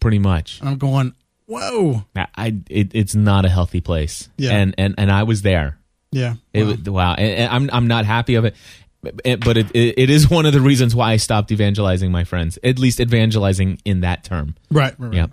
[0.00, 0.60] Pretty much.
[0.62, 1.14] I'm going,
[1.46, 4.28] whoa, I, I it, it's not a healthy place.
[4.36, 4.52] Yeah.
[4.52, 5.78] And and and I was there.
[6.12, 6.70] yeah, It wow.
[6.70, 7.14] was, wow.
[7.14, 8.54] And, and I'm I'm not happy of it.
[9.00, 12.58] But it, it is one of the reasons why I stopped evangelizing my friends.
[12.64, 14.56] At least evangelizing in that term.
[14.72, 15.14] right, right, right.
[15.14, 15.26] Yeah.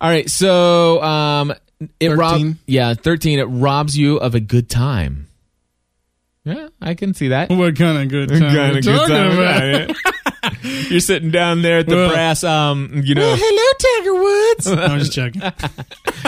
[0.00, 0.28] All right.
[0.30, 1.52] So um,
[2.00, 3.38] it rob yeah thirteen.
[3.38, 5.28] It robs you of a good time.
[6.44, 7.48] Yeah, I can see that.
[7.50, 8.40] What kind of good time?
[8.40, 9.88] Kinda we're good talking time, about?
[9.88, 9.96] right?
[10.90, 12.44] You're sitting down there at the Well- brass.
[12.44, 14.66] Um, you know, Well, hello, Tiger Woods.
[14.74, 15.40] No, I'm just joking.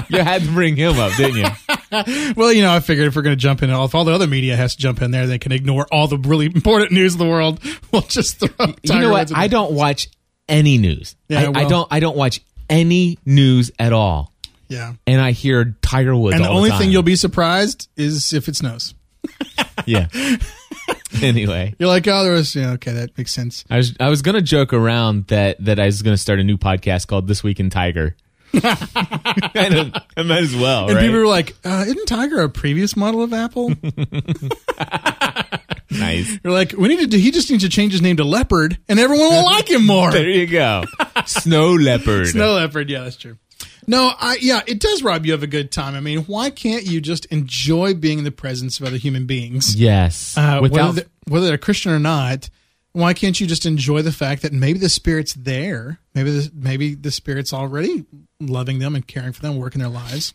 [0.09, 2.35] you had to bring him up, didn't you?
[2.35, 4.27] well, you know, I figured if we're going to jump in, if all the other
[4.27, 7.19] media has to jump in there, they can ignore all the really important news of
[7.19, 7.61] the world.
[7.93, 8.49] We'll just throw.
[8.67, 9.19] Tiger you know what?
[9.21, 10.09] Woods in I don't watch
[10.49, 11.15] any news.
[11.29, 11.89] Yeah, I, I don't.
[11.91, 12.41] I don't watch
[12.71, 14.33] any news at all.
[14.69, 14.95] Yeah.
[15.07, 16.37] And I hear Tiger Woods.
[16.37, 16.79] And the only time.
[16.81, 18.95] thing you'll be surprised is if it snows.
[19.87, 20.09] Yeah.
[21.23, 23.65] anyway, You're like, oh, there was, yeah, okay, that makes sense.
[23.71, 26.59] I was I was gonna joke around that that I was gonna start a new
[26.59, 28.17] podcast called This Week in Tiger.
[28.55, 31.03] I, I might as well, And right?
[31.03, 33.69] people were like, uh, isn't Tiger a previous model of Apple?
[35.91, 36.39] nice.
[36.43, 37.07] You're like, we need to.
[37.07, 39.85] Do, he just needs to change his name to Leopard, and everyone will like him
[39.87, 40.11] more.
[40.13, 40.85] There you go.
[41.27, 42.29] Snow leopard.
[42.29, 43.37] Snow Leopard, yeah, that's true.
[43.87, 45.95] No, I yeah, it does rob you of a good time.
[45.95, 49.77] I mean, why can't you just enjoy being in the presence of other human beings,
[49.77, 50.37] Yes.
[50.37, 52.51] uh, Without whether they're, whether they're Christian or not?
[52.93, 56.01] Why can't you just enjoy the fact that maybe the spirit's there?
[56.15, 58.07] Maybe the, maybe the spirit's already
[58.41, 60.33] loving them and caring for them, working their lives.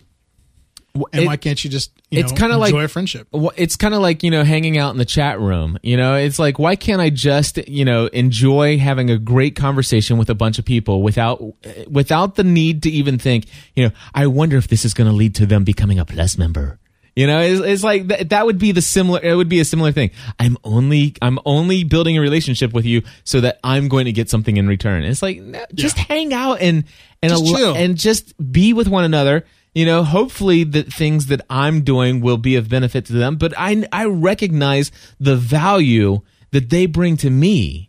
[1.13, 3.27] And it- why can't you just you it's kinda like- enjoy a friendship?
[3.55, 6.15] It's kind of like you know hanging out in the chat room you know?
[6.15, 10.35] It's like why can't i just you know enjoy having a great conversation with a
[10.35, 11.41] bunch of people without
[11.89, 15.15] without the need to even think you know i wonder if this is going to
[15.15, 16.77] lead to them becoming a plus member.
[17.13, 19.65] You know it's, it's like that, that would be the similar it would be a
[19.65, 20.11] similar thing.
[20.39, 24.29] I'm only i'm only building a relationship with you so that i'm going to get
[24.29, 25.03] something in return.
[25.03, 26.85] It's like no, just hang out and
[27.21, 31.41] and Just al- and just be with one another you know, hopefully the things that
[31.49, 36.69] I'm doing will be of benefit to them, but I I recognize the value that
[36.69, 37.87] they bring to me.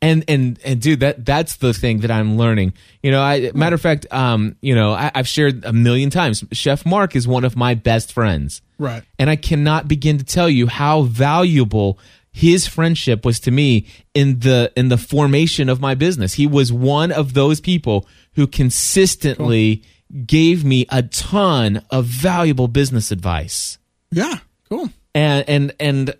[0.00, 2.72] And and and dude, that that's the thing that I'm learning.
[3.02, 6.44] You know, I matter of fact, um, you know, I, I've shared a million times.
[6.52, 9.02] Chef Mark is one of my best friends, Right.
[9.18, 11.98] and I cannot begin to tell you how valuable
[12.30, 16.34] his friendship was to me in the in the formation of my business.
[16.34, 19.82] He was one of those people who consistently
[20.26, 23.78] gave me a ton of valuable business advice.
[24.10, 24.38] Yeah.
[24.68, 24.90] Cool.
[25.14, 26.14] And and and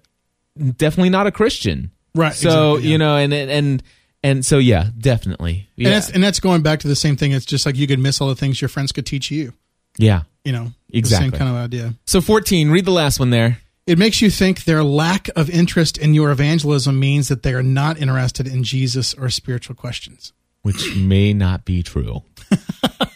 [0.76, 1.91] definitely not a Christian.
[2.14, 2.93] Right, So, exactly, yeah.
[2.93, 3.82] you know, and and and
[4.24, 5.68] and so yeah, definitely.
[5.76, 5.89] Yeah.
[5.89, 7.32] And that's and that's going back to the same thing.
[7.32, 9.53] It's just like you could miss all the things your friends could teach you.
[9.99, 10.22] yeah.
[10.45, 11.28] You know, Exactly.
[11.30, 11.95] same kind of idea.
[12.07, 13.59] So 14, read the last one there.
[13.86, 17.62] It makes you think their lack of interest in your evangelism means that they are
[17.62, 20.32] not interested in Jesus or spiritual questions.
[20.62, 22.22] which may not be true.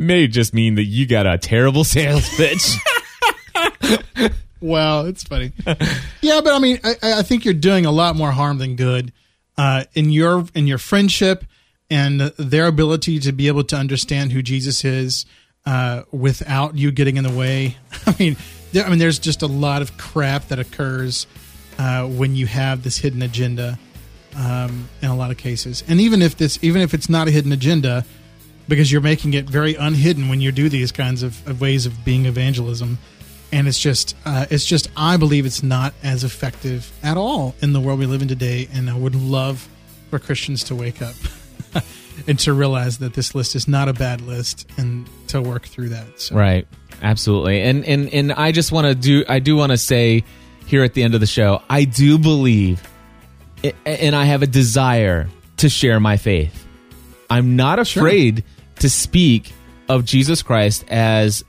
[0.00, 2.76] may just mean that you got a terrible sales pitch.
[4.62, 5.52] Wow, it's funny.
[6.20, 9.10] yeah, but I mean, I, I think you're doing a lot more harm than good
[9.56, 11.44] uh, in your in your friendship
[11.88, 15.24] and their ability to be able to understand who Jesus is
[15.66, 17.76] uh, without you getting in the way.
[18.06, 18.36] I mean,
[18.72, 21.26] there, I mean, there's just a lot of crap that occurs
[21.78, 23.78] uh, when you have this hidden agenda
[24.36, 25.82] um, in a lot of cases.
[25.88, 28.04] And even if this, even if it's not a hidden agenda,
[28.70, 32.04] because you're making it very unhidden when you do these kinds of, of ways of
[32.04, 32.98] being evangelism
[33.52, 37.74] and it's just uh, it's just i believe it's not as effective at all in
[37.74, 39.68] the world we live in today and i would love
[40.08, 41.14] for christians to wake up
[42.26, 45.90] and to realize that this list is not a bad list and to work through
[45.90, 46.66] that so right.
[47.02, 47.62] Absolutely.
[47.62, 50.24] And and and I just want to do I do want to say
[50.66, 52.82] here at the end of the show, I do believe
[53.84, 56.66] and I have a desire to share my faith.
[57.28, 58.44] I'm not afraid
[58.80, 59.52] to speak
[59.88, 61.44] of Jesus Christ as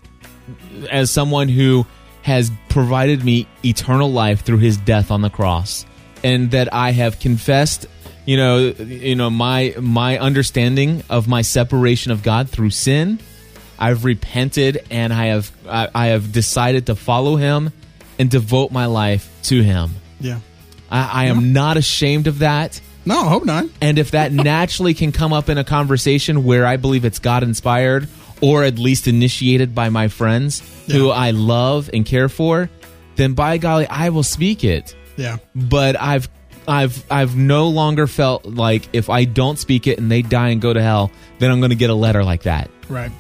[0.90, 1.86] as someone who
[2.22, 5.86] has provided me eternal life through his death on the cross.
[6.24, 7.88] And that I have confessed
[8.26, 13.20] you know you know my my understanding of my separation of God through sin.
[13.80, 17.72] I've repented and I have I, I have decided to follow him
[18.20, 19.92] and devote my life to him.
[20.20, 20.40] Yeah.
[20.92, 24.94] I, I am not ashamed of that no i hope not and if that naturally
[24.94, 28.08] can come up in a conversation where I believe it's God inspired
[28.42, 32.70] or at least initiated by my friends who I love and care for,
[33.16, 34.96] then by golly, I will speak it.
[35.16, 36.28] yeah But I've
[36.68, 40.62] I've I've no longer felt like if I don't speak it and they die and
[40.62, 42.70] go to hell, then I'm going to get a letter like that.
[42.90, 43.12] Right.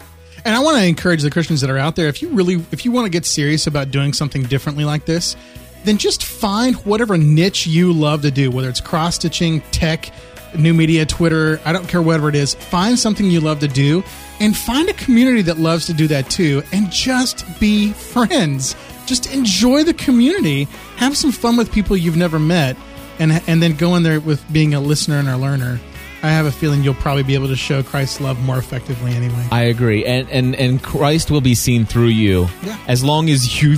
[0.44, 2.86] And I want to encourage the Christians that are out there if you really if
[2.86, 5.36] you want to get serious about doing something differently like this,
[5.84, 10.12] then just find whatever niche you love to do, whether it's cross stitching, tech,
[10.58, 12.54] new media, Twitter, I don't care whatever it is.
[12.54, 14.04] Find something you love to do
[14.40, 18.76] and find a community that loves to do that too and just be friends.
[19.06, 20.66] Just enjoy the community.
[20.98, 22.78] Have some fun with people you've never met
[23.20, 25.80] and and then go in there with being a listener and a learner.
[26.24, 29.48] I have a feeling you'll probably be able to show Christ's love more effectively anyway.
[29.52, 32.78] I agree, and and and Christ will be seen through you Yeah.
[32.88, 33.78] as long as you,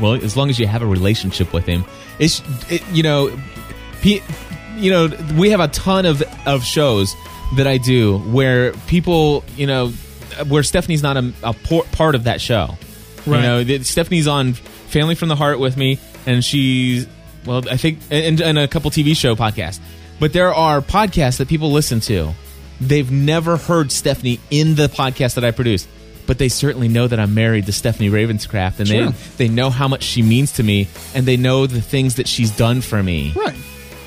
[0.00, 1.84] well, as long as you have a relationship with Him.
[2.18, 3.30] It's it, you know,
[4.02, 7.14] you know, we have a ton of of shows
[7.56, 9.88] that I do where people, you know,
[10.48, 12.76] where Stephanie's not a, a part of that show.
[13.26, 13.64] Right.
[13.66, 17.06] You know, Stephanie's on Family from the Heart with me, and she's
[17.44, 19.80] well, I think, and, and a couple TV show podcasts.
[20.22, 22.32] But there are podcasts that people listen to.
[22.80, 25.88] They've never heard Stephanie in the podcast that I produce,
[26.28, 29.06] but they certainly know that I'm married to Stephanie Ravenscraft, and Sure.
[29.08, 32.28] they they know how much she means to me, and they know the things that
[32.28, 33.48] she's done for me, Right.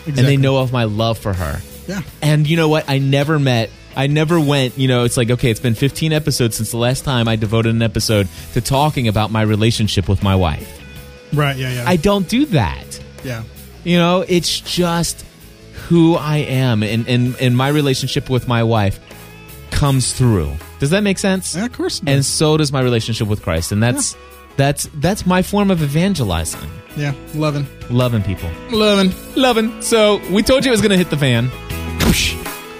[0.07, 0.13] Exactly.
[0.19, 1.61] and they know of my love for her.
[1.85, 2.01] Yeah.
[2.21, 2.89] And you know what?
[2.89, 3.69] I never met.
[3.93, 4.77] I never went.
[4.77, 7.75] You know, it's like okay, it's been 15 episodes since the last time I devoted
[7.75, 10.79] an episode to talking about my relationship with my wife.
[11.33, 11.57] Right.
[11.57, 11.73] Yeah.
[11.73, 11.83] Yeah.
[11.85, 13.01] I don't do that.
[13.25, 13.43] yeah.
[13.83, 15.24] You know, it's just
[15.87, 18.99] who I am, and and and my relationship with my wife
[19.71, 20.53] comes through.
[20.79, 21.55] Does that make sense?
[21.55, 22.01] Yeah, of course.
[22.05, 24.15] And so does my relationship with Christ, and that's
[24.57, 27.13] that's that's my form of evangelizing, yeah.
[27.33, 27.67] Loving.
[27.89, 29.13] loving people, Loving.
[29.35, 29.81] loving.
[29.81, 31.49] So we told you it was going to hit the fan.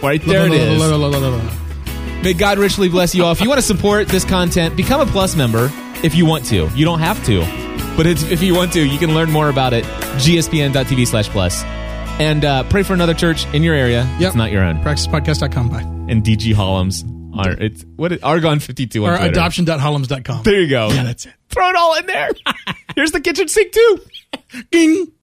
[0.02, 2.24] Right there it is.
[2.24, 3.32] May God richly bless you all.
[3.32, 5.70] If you want to support this content, become a Plus member
[6.04, 6.70] if you want to.
[6.76, 7.42] You don't have to.
[7.96, 9.84] But it's, if you want to, you can learn more about it.
[9.86, 11.64] gspn.tv slash plus.
[12.20, 14.04] And uh, pray for another church in your area.
[14.20, 14.28] Yep.
[14.30, 14.78] It's not your own.
[14.82, 15.70] PracticePodcast.com.
[15.70, 15.82] Bye.
[15.82, 17.04] And DG Hollums.
[17.38, 19.32] Are, it's what is, Argon52 on Or Twitter.
[19.32, 20.44] adoption.hollums.com.
[20.44, 20.88] There you go.
[20.90, 21.34] Yeah, that's it.
[21.50, 22.30] Throw it all in there.
[22.96, 24.00] Here's the kitchen sink too.
[24.72, 25.08] Ding.